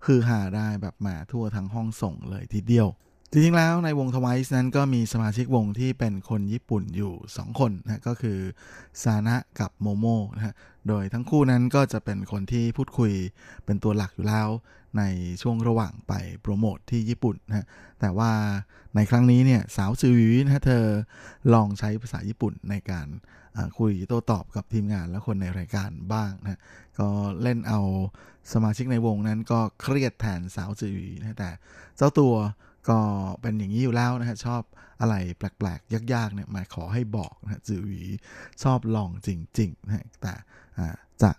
[0.05, 2.89] คือหาได้แบบมาทั่วทั้งห้องส่งเลยทีเดียว
[3.31, 8.39] จริงๆแล้วในวงทวายส์นั้นก็มีสมาชิกวงที่เป็นคนญี่ปุ่นอยู่ 2 คนนะก็คือ
[9.03, 10.07] ซานะกับโมโม
[10.37, 10.55] นะฮะ
[10.89, 13.13] โดยทั้งคู่นั้นก็จะเป็นคนที่พูดคุย
[13.65, 14.49] เป็นตัวหลักอยู่แล้ว
[14.99, 15.03] ใน
[15.43, 17.67] ช่วงระหว่างไปโปรโมทที่ญี่ปุ่นนะ
[18.01, 18.31] แต่ว่า
[18.97, 20.85] ในครั้งนี้เนี่ยสาวซือวีนะเธอ
[21.55, 23.07] ลองใช้ภาษาญี่ปุ่นในการ
[23.79, 26.61] คุยโต้ตอบกับทีมงานและคนในรายการบ้างนะ
[26.99, 27.09] ก็
[27.43, 27.81] เล่นเอา
[28.53, 31.51] สมาชิกในวงนั้นก็เครียดแทนสาวซือวีนะแต่
[31.97, 32.35] เจ้าตัว
[32.89, 32.99] ก็
[33.41, 34.63] เป็นอย่างนี้อยู่แล้วนะฮะชอบ
[35.01, 38.03] อะไรแปลกๆ ยากๆเนี่ยมาขอให้บอกนะจือหวี
[38.63, 39.29] ชอบลองจ
[39.59, 40.35] ริงๆนะแต่
[41.23, 41.37] จาก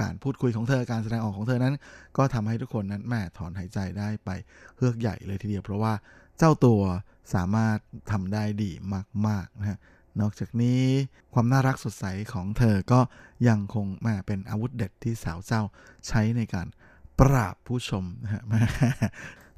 [0.00, 1.74] การพูดคุยของเธอการแสดงออกของเธอนั้น
[2.16, 4.30] ก็ทำให้ทุกคนนั้นแม่ถอนหายใจได้ไป
[4.76, 5.92] เฮือกใหญ่เลยทีเดียวเพราะว่า
[6.38, 6.82] เจ้าตัว
[7.34, 7.78] สามารถ
[8.12, 8.70] ทำได้ดี
[9.26, 9.78] มากๆนะฮะ
[10.20, 10.82] นอกจากนี้
[11.34, 13.00] ความน่ารักสดใสของเธอก็
[13.48, 15.62] ยังคงแม่เป็นอาวุธเด็ดที่สาวเจ้า
[16.06, 16.66] ใช้ในการ
[17.20, 18.42] ปราบผู้ชมนะฮะ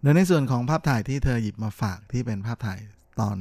[0.01, 2.81] โดยในส่วนของภาพถ่ายที่เธอหยิบมาฝากที่เป็นภาพถ่าย
[3.21, 3.37] ตอน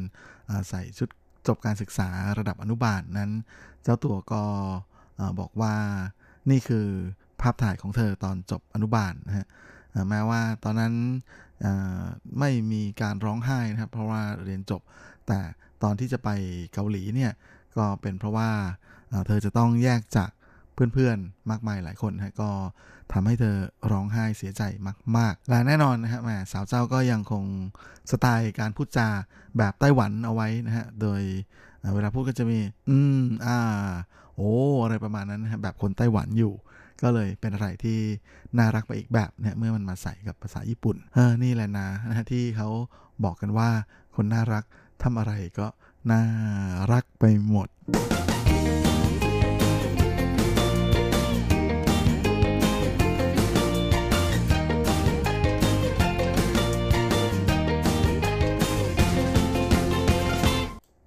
[0.50, 1.10] อใส่ชุด
[1.48, 3.32] จบการศึกษาระดับอนุบาลนนั้น
[3.84, 4.44] เจ้าตัวก็
[5.40, 5.76] บอกว่า
[6.50, 6.88] นี่คือ
[7.42, 9.48] ภาพถ่ายของเธอตอนจบอนุบาลนะฮะ
[10.10, 10.94] แม้ว่าตอนนั้น
[12.40, 14.82] ไม่มีการร้องไห้นะครับ เพราะว่าเรียนจบ
[15.28, 15.40] แต่
[15.84, 16.30] ตอนที่จะไป
[16.74, 17.32] เกาหลีเนี่ย
[17.78, 18.50] ก็เป็นเพราะว่า
[19.28, 20.30] เธอจะต้องแยกจาก
[20.74, 22.52] เพื่อนๆมากมายหลายคนนะก็
[23.16, 23.56] ทำให้เธอ
[23.92, 24.64] ร้องไห้เสียใจ
[25.18, 27.44] มากๆและแน่นอนนะฮะแม่สาวเจ้าก็ยังคง
[28.12, 29.08] สไตล์การพูดจา
[29.58, 31.22] แบบไต้หวันเอาไว้นะฮะ โดย
[31.94, 32.60] เวลาพูดก็จะมี
[32.90, 33.58] อืม อ่า
[34.36, 34.52] โอ้
[34.84, 36.54] อะไรประมาณนั้นนะฮะแบบคนไต้หวันอยู่
[37.02, 38.00] ก็เลยเป็นอะไรที่
[38.58, 42.70] น่ารักไปอีกแบบเนี่ยเมื่อมันมาใส่กับภาษาญี่ปุ่น เออ นี่แหละนะนะ ที่เขา
[43.24, 43.70] บอกกันว่า
[44.16, 44.64] คนน่ารัก
[45.04, 45.68] ทำอะไรก็
[46.12, 46.22] น่า
[46.92, 47.68] รักไปหมด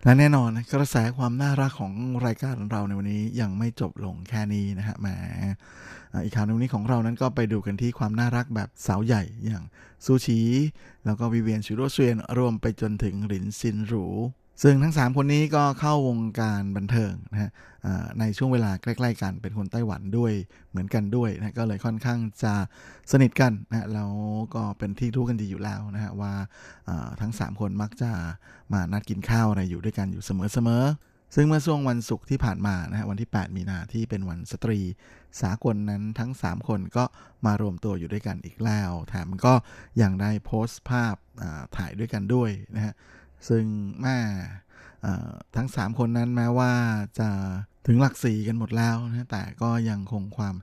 [0.08, 1.92] และแน่นอนกระแสความน่ารักของ
[2.26, 5.06] รายการเราในวันนี้ยังไม่จบลงแค่นี้นะฮะแหม
[6.24, 9.64] อีกข่าวนึงนี้ของเรานั้นก็ไปดูกันที่ความน่ารักแบบสาวใหญ่อย่าง
[10.04, 10.40] ซูชิ
[11.04, 14.06] แล้วก็วิเวียนชิโรเซียนรวมไปจนถึงหลินซินหรู
[14.62, 17.50] ซึ่งทั้ง 3 คนนี้ก็เข้าวงการบันเทิงนะฮะ
[18.20, 20.32] ในช่วงเวลาใกล้ๆกันเป็นคนไต้หวันด้วย
[20.70, 22.54] เหมือนกันด้วยนะก็เลยค่อนข้างจะ
[23.12, 24.10] สนิทกันนะแล้ว
[24.54, 26.32] ก็เป็นที่รู้กันดีอยู่แล้วนะฮะว่า
[27.20, 28.10] ทั้ง 3 คนมักจะ
[28.72, 34.80] มานัดกินข้าวอะไรอยู่ด้วยกันอยู่เสมอๆซึ่งเมื่อช่วงวันศุกร์ที่ผ่านมานะฮะวันที่ 8 มีนาที่เป็นวันสตรี
[35.42, 37.04] สากลนั้นทั้ง 3 คนก็
[37.46, 39.54] มารวมตัวอยู่ด้วยกันอีกแล้ว แถมก็
[40.02, 41.14] ยังได้โพสต์ภาพ
[41.76, 42.94] ถ่ายด้วยกันด้วยนะฮะ
[43.48, 43.64] ซึ่ง
[44.02, 44.18] แม่
[45.56, 46.72] ทั้ง 3 คนนั้นแม้ว่า
[47.18, 47.28] จะ
[47.86, 50.54] ถึงหลักสี่กันหมดแล้วนะแต่ก็ยังคงความ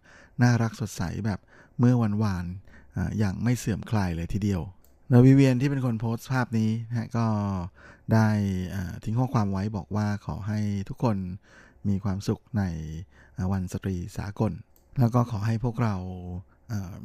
[0.42, 1.40] น่ารักสดใสแบบ
[1.80, 2.46] เมื่อวันวาน
[3.20, 4.62] อย่างไม่เสื่อมคลายเลยทีเดียว
[5.10, 7.28] แล้ววิเวียนที่เป็นคนโพสต์ภาพนี้นะก็
[8.14, 8.28] ได้
[9.04, 10.60] ทิ้งข้อความไว้บอกว่าขอให้
[10.90, 11.18] ทุกคน
[11.88, 12.64] มีความสุขใน
[13.52, 14.52] วันสตรีสากล
[15.00, 15.96] แล้วก็ขอให้พวกเรา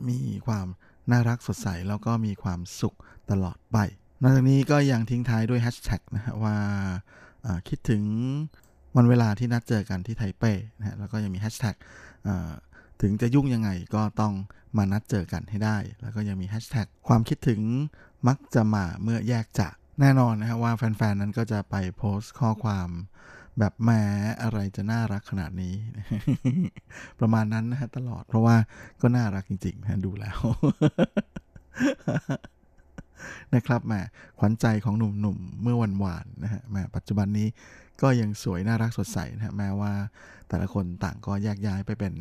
[0.09, 0.67] มีความ
[1.11, 2.97] น่ารักสดใส แล้วก็มีความสุข
[3.31, 3.79] ตลอดไป
[4.23, 6.57] นอกจากนี้ก็ยังทิ้งท้ายด้วยแฮชแท็กนะฮะว่า
[7.69, 8.03] คิดถึง
[8.97, 11.77] วันเวลาที่นัดเจอกันที่ไทเป้นะฮะแล้วก็ยังมีแฮชแท็ก
[13.03, 14.33] ถึงจะยุ่งยังไงก็ต้อง
[14.77, 17.61] มานัดเจอกันให้ได้ แล้วก็ยังมีแฮชแท็กความคิดถึง
[18.29, 22.89] มักจะมาเมื่อแยกจากแน่นอนนะฮะว่าแฟนๆ นั้นก็จะไปโพสต์ข้อความ
[23.59, 24.03] แบบแม้
[24.43, 25.75] อะไรจะน่ารักขนาดนี้
[27.21, 28.57] ประมาณนั้นนะฮะตลอดเพราะว่า
[29.01, 30.39] ก็น่ารักจริงๆนะดูแล้ว
[33.55, 34.01] นะครับแม่
[34.39, 37.49] ขวัญใจของหนุ่มๆเมื่อวันวานนะฮะแม่ปัจจุบันนี้
[38.03, 39.93] ก็ยังสวยน่ารักสดใสนะฮะแม้ว่า
[40.49, 42.15] แต่ละคนต่างก็แยกย้ายไปเป็น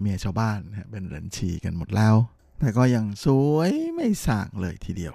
[0.00, 2.14] เมียชาวบ้านนะเป็นเหรินชีกันหมดแล้ว
[2.60, 5.14] แต่ก็ยังสวยไม่สางเลยทีเดียว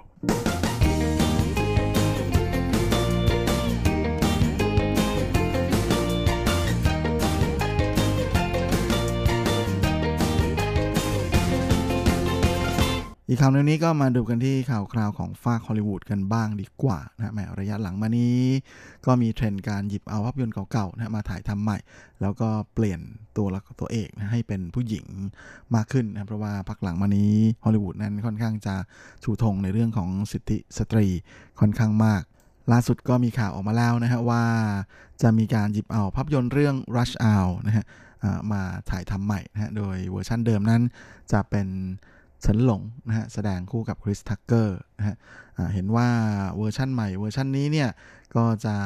[13.42, 18.38] ข่าวในนี้ก็มาดูกันที่ข่าวคราวของฝ้าฮอลลีวูดกันบ้างดีกว่านะแหมระยะหลังมานี้
[19.06, 21.78] ก็มีเทรนด์การหยิบเอาภาพยนตร์เก่าๆนะมาถ่ายทำใหม่
[22.20, 23.00] แล้วก็เปลี่ยน
[23.36, 25.04] ตัวละตัวเอกนะให้เป็นผู้หญิง
[25.74, 27.34] มากขึ้นนะเพราะว่าพักหลังมานี้
[27.64, 28.74] ฮอลลีวูดนั้นค่อนข้างจะ
[29.22, 31.06] ชูธงในเรื่องของสิทธิสตรี
[31.60, 32.22] ค่อนข้างมาก
[32.72, 34.44] ล่าสุดก็มีข่าวออกมาแล้วนะฮะว่า
[35.22, 37.84] จะมีการหยิบเอาภาพยนตร์เรื่อง Rush Hour นะฮะ
[38.52, 40.82] มาถ่ายทำใหม่นะฮะโดยเวอร์ชันเดิมนั้น
[41.32, 41.68] จะเป็น
[42.42, 45.16] เฉินหลงนะฮะแสดงคู่กับคริสทักเกอร์นะฮะ
[45.74, 46.08] เห็นว่า
[46.56, 47.90] เวอร์ชั่นใหม่เวอร์ชันนี้เนี่ย
[48.36, 48.76] ก็จะ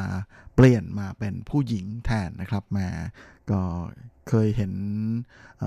[0.55, 2.77] เปลี่ยนมาเป็นผู้หญิงแทนนะครับแหม
[3.51, 3.61] ก็
[4.29, 4.73] เคยเห็น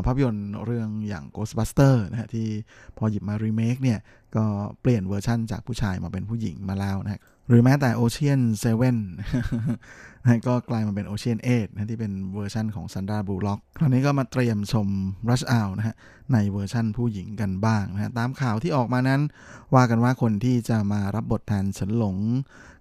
[0.07, 2.49] ภาพยนตร์เรื่องอย่าง Ghostbuster นะฮะที่
[2.97, 3.99] พอหยิบมารีเมคเนี่ย
[4.37, 4.45] ก็
[4.81, 8.41] เปลี่ยนเวอร์ชั่นจากผู้ชายมาเป็นผู้หญิงมาแล้วนะ หรือแม้แต่ Ocean
[8.73, 14.89] 7นะก็กลายมาเป็น Ocean 8นะที่เป็นเวอร์ชันของ Sandra Bullock คราวนี้ก็มาเตรียมชม
[15.29, 15.97] Rush Hour นะฮะ
[16.33, 19.23] ในเวอร์ชั่นผู้หญิงกันบ้างนะฮะตามข่าวที่ออกมานั้น
[19.75, 22.17] ว่ากันว่าคนที่จะมารับบทแทนเฉินหลง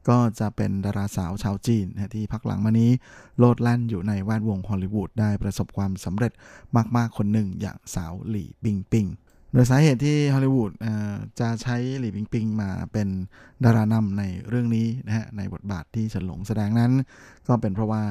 [0.10, 2.92] ก็จะเป็นดาราสาวชาวจีนนะที่พักหลังมานี้
[3.40, 6.32] โลดแล่นอยู่ในแวดวงฮอลลีวูดได้ประสบความสำเร็จ
[6.96, 9.06] มากๆคนหนึ่งอย่างสาวหลี่ปิงปิง
[9.56, 10.72] โดยสาเหตุที่ฮอลลีวูด
[11.40, 13.08] จะใช้หลี่ปิงปิงมาเป็น
[13.64, 16.92] ดารานำในเรื่องนี้นะฮะในบทบาทที่เฉินหลงแสดงนั้น
[17.48, 18.04] ก็เป็นเพราะว่า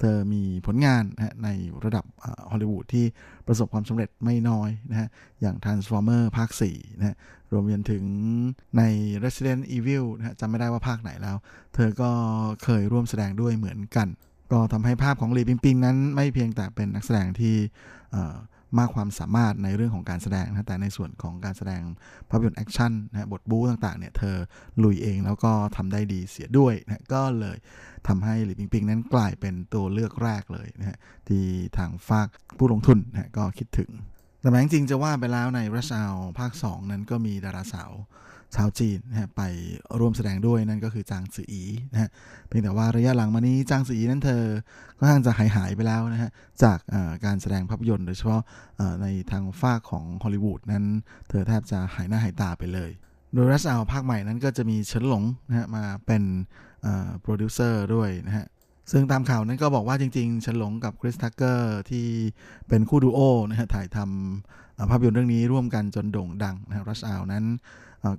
[0.00, 1.48] เธอมีผลงานนะใน
[1.84, 2.04] ระดับ
[2.50, 3.04] ฮอลลีวูดที่
[3.46, 5.08] ประสบความสำเร็จไม่น้อยนะฮะ
[5.40, 7.16] อย่าง Transformer ภาค4นะฮะ
[7.52, 8.04] รวมไปถึง
[8.78, 8.82] ใน
[9.24, 11.36] Resident Evil นะฮะจำไม่ได้ว่าภาคไหนแล้ว
[11.74, 12.10] เธอก็
[12.64, 14.08] เคยร่วมแสดงด้วยเหมือนกัน
[14.52, 17.56] ก็ทำให้ภาพของหลี่ปิงปิงนั้นไม่เพียงแต่เป็นนักแสดงที่
[18.78, 21.82] มากความสามารถในเรื่องของการแสดงนะแต่ในส่วนของการแสดง
[22.30, 24.36] ภาพยนตร์แอคชั่นนะบทบู๊ต่างๆเนี่ยเธอ
[24.84, 27.56] ลุยเองแล้วก็ทำได้ดีเสียด้วยนะก็เลย
[28.08, 30.98] ทำให้หลีปิงปิงนั้นกลายเป็นตัวเลือกแรกเลยนะฮะ
[31.28, 31.44] ที่
[31.78, 33.90] ทางฝากผู้ลงทุนนะก็คิดถึง
[34.40, 36.04] แต่แม้จริงจะว่าไปแล้วในรัชอา
[36.38, 37.92] ภาค 2 นั้นก็มีดาราสาว
[38.54, 39.42] ชาวจีนนะฮะไป
[39.98, 42.10] ร่วมแสดงด้วยนั่นก็คือจางซืออีนะฮะ
[42.48, 44.42] เพียงแต่ว่าระยะหลังมานี้จางซืออีนั้นเธอ
[44.98, 46.30] ก็ทางจะหายหายไปแล้วนะฮะ
[46.62, 46.78] จาก
[47.24, 48.42] การแสดงภาพยนตร์โดยเฉพาะ
[49.02, 50.84] ในทางฝ้าของฮอลลีวูดนั้น
[51.28, 52.90] เธอแทบจะหายหน้าหายตาไปเลย
[53.34, 56.22] โดย Rush Hour ภาคใหม่นั้นก็จะมีเฉินหลงนะฮะมาเป็น
[57.20, 58.46] โปรดิวเซอร์ด้วยนะฮะ
[58.92, 62.06] ซึ่งตามข่าวนั้นก็บอกว่าจริงๆเฉินหลงกับ Chris Tucker ที่
[62.68, 63.20] เป็นคู่ดูโอ
[63.50, 67.44] นะฮะถ่ายทำภาพยนตร์เรื่องนี้ร่วมกันจนโด่งดังนะ Rush Hour นั้น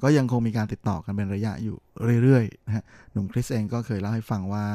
[0.04, 1.78] ก็ยังคงมีการติดต่อกันเป็นระยะอยู่
[2.24, 4.66] เรื่อยๆนะฮะหนุ่มคริสเองก็เคยเล่าให้ฟังว่า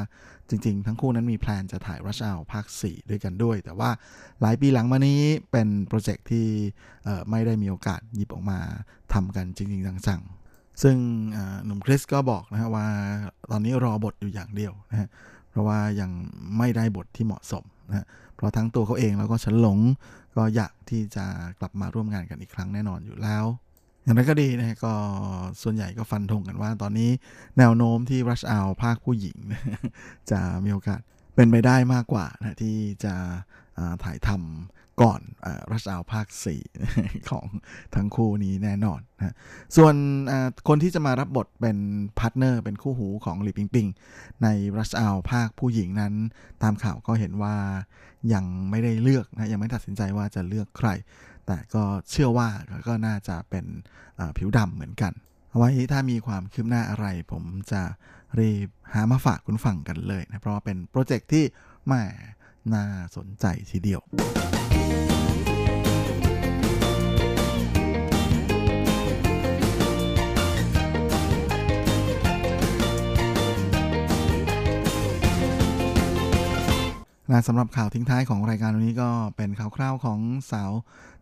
[0.49, 3.89] จริง ๆ ทั้งคู่นั้นมี plan จะถ่าย Rush Hour ภาค 4 ด้วยกันด้วย แต่ว่า
[4.41, 6.47] หลายปีหลังมานี้เป็นโปรเจกต์ที่
[7.29, 8.59] ไม่ได้มีโอกาสหยิบออกมา
[9.13, 10.95] ทำกันจริง ๆ จังๆ ซึ่ง
[11.65, 12.87] หนุ่มคริสก็บอกนะฮะว่า
[13.51, 15.09] ตอนนี้รอบทอยู่อย่างเดียวนะฮะ
[15.49, 16.11] เพราะว่ายัง
[16.57, 18.05] ไม่ได้บทที่เหมาะสมนะฮะ
[18.35, 19.79] เพราะทั้งตัวเขาเองแล้วก็ฉันหลง
[20.35, 21.25] ก็อยากที่จะ
[21.59, 23.45] กลับมาร่วมงานกันอีกครั้งแน่นอนอยู่แล้ว
[24.03, 24.93] อย่างนั้นก็ดีนะก็
[25.61, 27.09] ส่วนใหญ่ก็ฟันธงกันว่า ตอนนี้
[27.57, 29.37] แนวโน้มที่ Rush Hour ภาคผู้หญิง
[30.31, 31.01] จะมีโอกาส
[31.35, 33.13] เป็นไปได้มากกว่านะที่จะ
[34.03, 35.21] ถ่ายทำก่อน
[35.71, 36.27] Rush Hour ภาค
[36.77, 37.45] 4 ของ
[37.95, 39.35] ทั้งคู่นี้แน่นอนนะ
[39.75, 39.95] ส่วน
[40.67, 41.77] คนที่จะมารับบทเป็น
[42.19, 43.87] partner เป็นคู่หูของหลี่ปิงปิง
[44.43, 44.47] ใน
[44.77, 46.13] Rush Hour ภาคผู้หญิงนั้น
[46.63, 47.55] ตามข่าวก็เห็นว่า
[48.33, 50.89] ยังไม่ได้เลือกนะยังไม่ตัดสินใจว่าจะเลือกใคร
[51.47, 52.49] แต่ก็เชื่อว่า
[52.87, 53.65] ก็น่าจะเป็น
[54.37, 55.13] ผิวดำเหมือนกัน
[55.49, 57.81] เอาไว้ถ้ามีความคืบหน้าอะไร ผมจะ
[58.39, 61.43] รีบหามาฝากคุณฟังกันเลยนะเพราะว่าเป็นโปรเจกต์ที่
[61.87, 62.03] แม่
[62.73, 62.83] น่า
[63.17, 64.01] สนใจทีเดียว
[77.29, 80.19] และสำหรับข่าวทิ้งท้ายของรายการวันนี้ก็เป็นข่าวคร่าวของ
[80.51, 80.71] สาว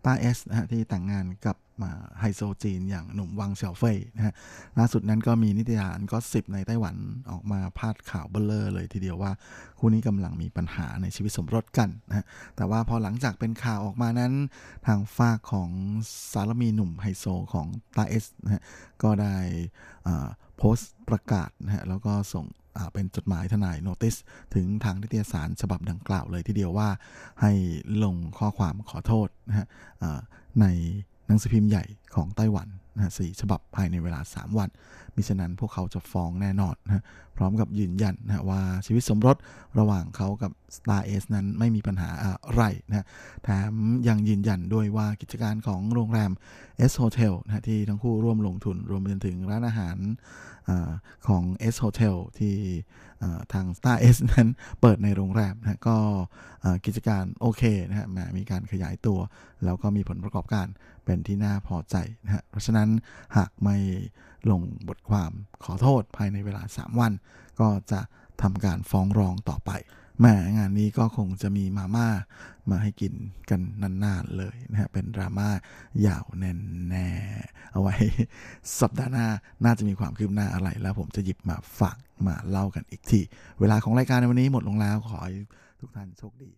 [0.06, 1.58] ต้าเอสนะฮะที่แต่งงานกับ
[2.20, 4.34] ไฮโซจีนอย่างหนุ่มหวังเสี่ยวเฟยนะฮะ
[4.80, 6.96] ล่าสุดนั้นก็มีนิตยสาร gossip ในไต้หวัน
[7.32, 9.32] ออกมาพาดข่าวเบ้อเร่อเลยทีเดียวว่า
[9.80, 12.26] คู่นี้กำลังมีปัญหาในชีวิตสมรสกันนะฮะ
[12.56, 14.34] แต่ว่าพอหลังจากเป็นข่าวออกมานั้น
[14.88, 15.70] ทางฟากของ
[16.34, 18.64] สามีหนุ่มไฮโซของต้าเอสนะฮะ
[19.04, 19.36] ก็ได้
[20.58, 22.46] โพสต์ประกาศนะฮะแล้วก็ส่ง
[22.94, 24.16] เป็นจดหมายทนาย notice
[24.56, 26.90] ถึงทางนิตยสารฉบับดังกล่าวเลยทีเดียวว่า
[27.42, 27.52] ให้
[28.04, 29.68] ลงข้อความขอโทษนะฮะ
[30.62, 30.66] ใน
[31.32, 31.84] นังสือพิมพ์ใหญ่
[32.16, 34.70] ของไต้หวันนะสี่ฉบับภายในเวลา 3 วัน
[35.16, 37.04] มิฉะนั้นพวกเขาจะฟ้องแน่นอนนะ
[37.38, 39.38] พร้อมกับยืนยันนะว่าชีวิตสมรส
[39.80, 43.06] ระหว่างเขากับ Star S นั้นไม่มีปัญหาอะไรนะ
[43.44, 43.72] แถม
[44.08, 46.32] ยังยืนยันด้วยว่ากิจการของโรงแรม
[46.92, 49.98] S Hotel นะที่ทั้งคู่ร่วมลงทุนรวมไปจนถึงร้านอาหาร
[50.70, 50.72] อ
[51.28, 52.56] ของ S Hotel ที่
[53.54, 54.48] ทาง Star S นั้น
[54.82, 55.98] เปิดในโรงแรมนะก็
[56.86, 58.08] กิจการโอเคนะฮะ
[58.38, 59.20] มีการขยายตัว
[59.64, 60.68] แล้วก็มีผลประกอบการ
[61.06, 61.96] เป็นที่น่าพอใจ
[62.26, 62.92] นะฮะเพราะฉะนั้นนั้น
[63.38, 63.78] หากไม่
[64.52, 65.32] ลงบทความ
[65.64, 67.14] ขอโทษภายในเวลา 3 วัน
[67.60, 68.02] ก็จะ
[68.42, 69.72] ทำการฟ้องร้องต่อไป
[70.24, 72.08] แหมงานนี้ก็คงจะมีมาม่า
[72.70, 73.14] มาให้กิน
[73.50, 73.62] กัน
[74.04, 75.50] นานๆเลยนะฮะเป็นดราม่า
[76.08, 76.52] ยาวแน่
[76.90, 77.08] แน่
[77.72, 77.96] เอาไว้
[78.80, 79.28] สัปดาห์หน้า
[79.64, 81.98] น่าจะมีความคืบหน้าอะไร แล้วผมจะหยิบมาฝาก
[82.28, 83.22] มาเล่ากันอีกที
[83.60, 85.34] เวลาของรายการในวันนี้หมดลงแล้วขอให้
[85.80, 86.52] ทุกท่านโชคดี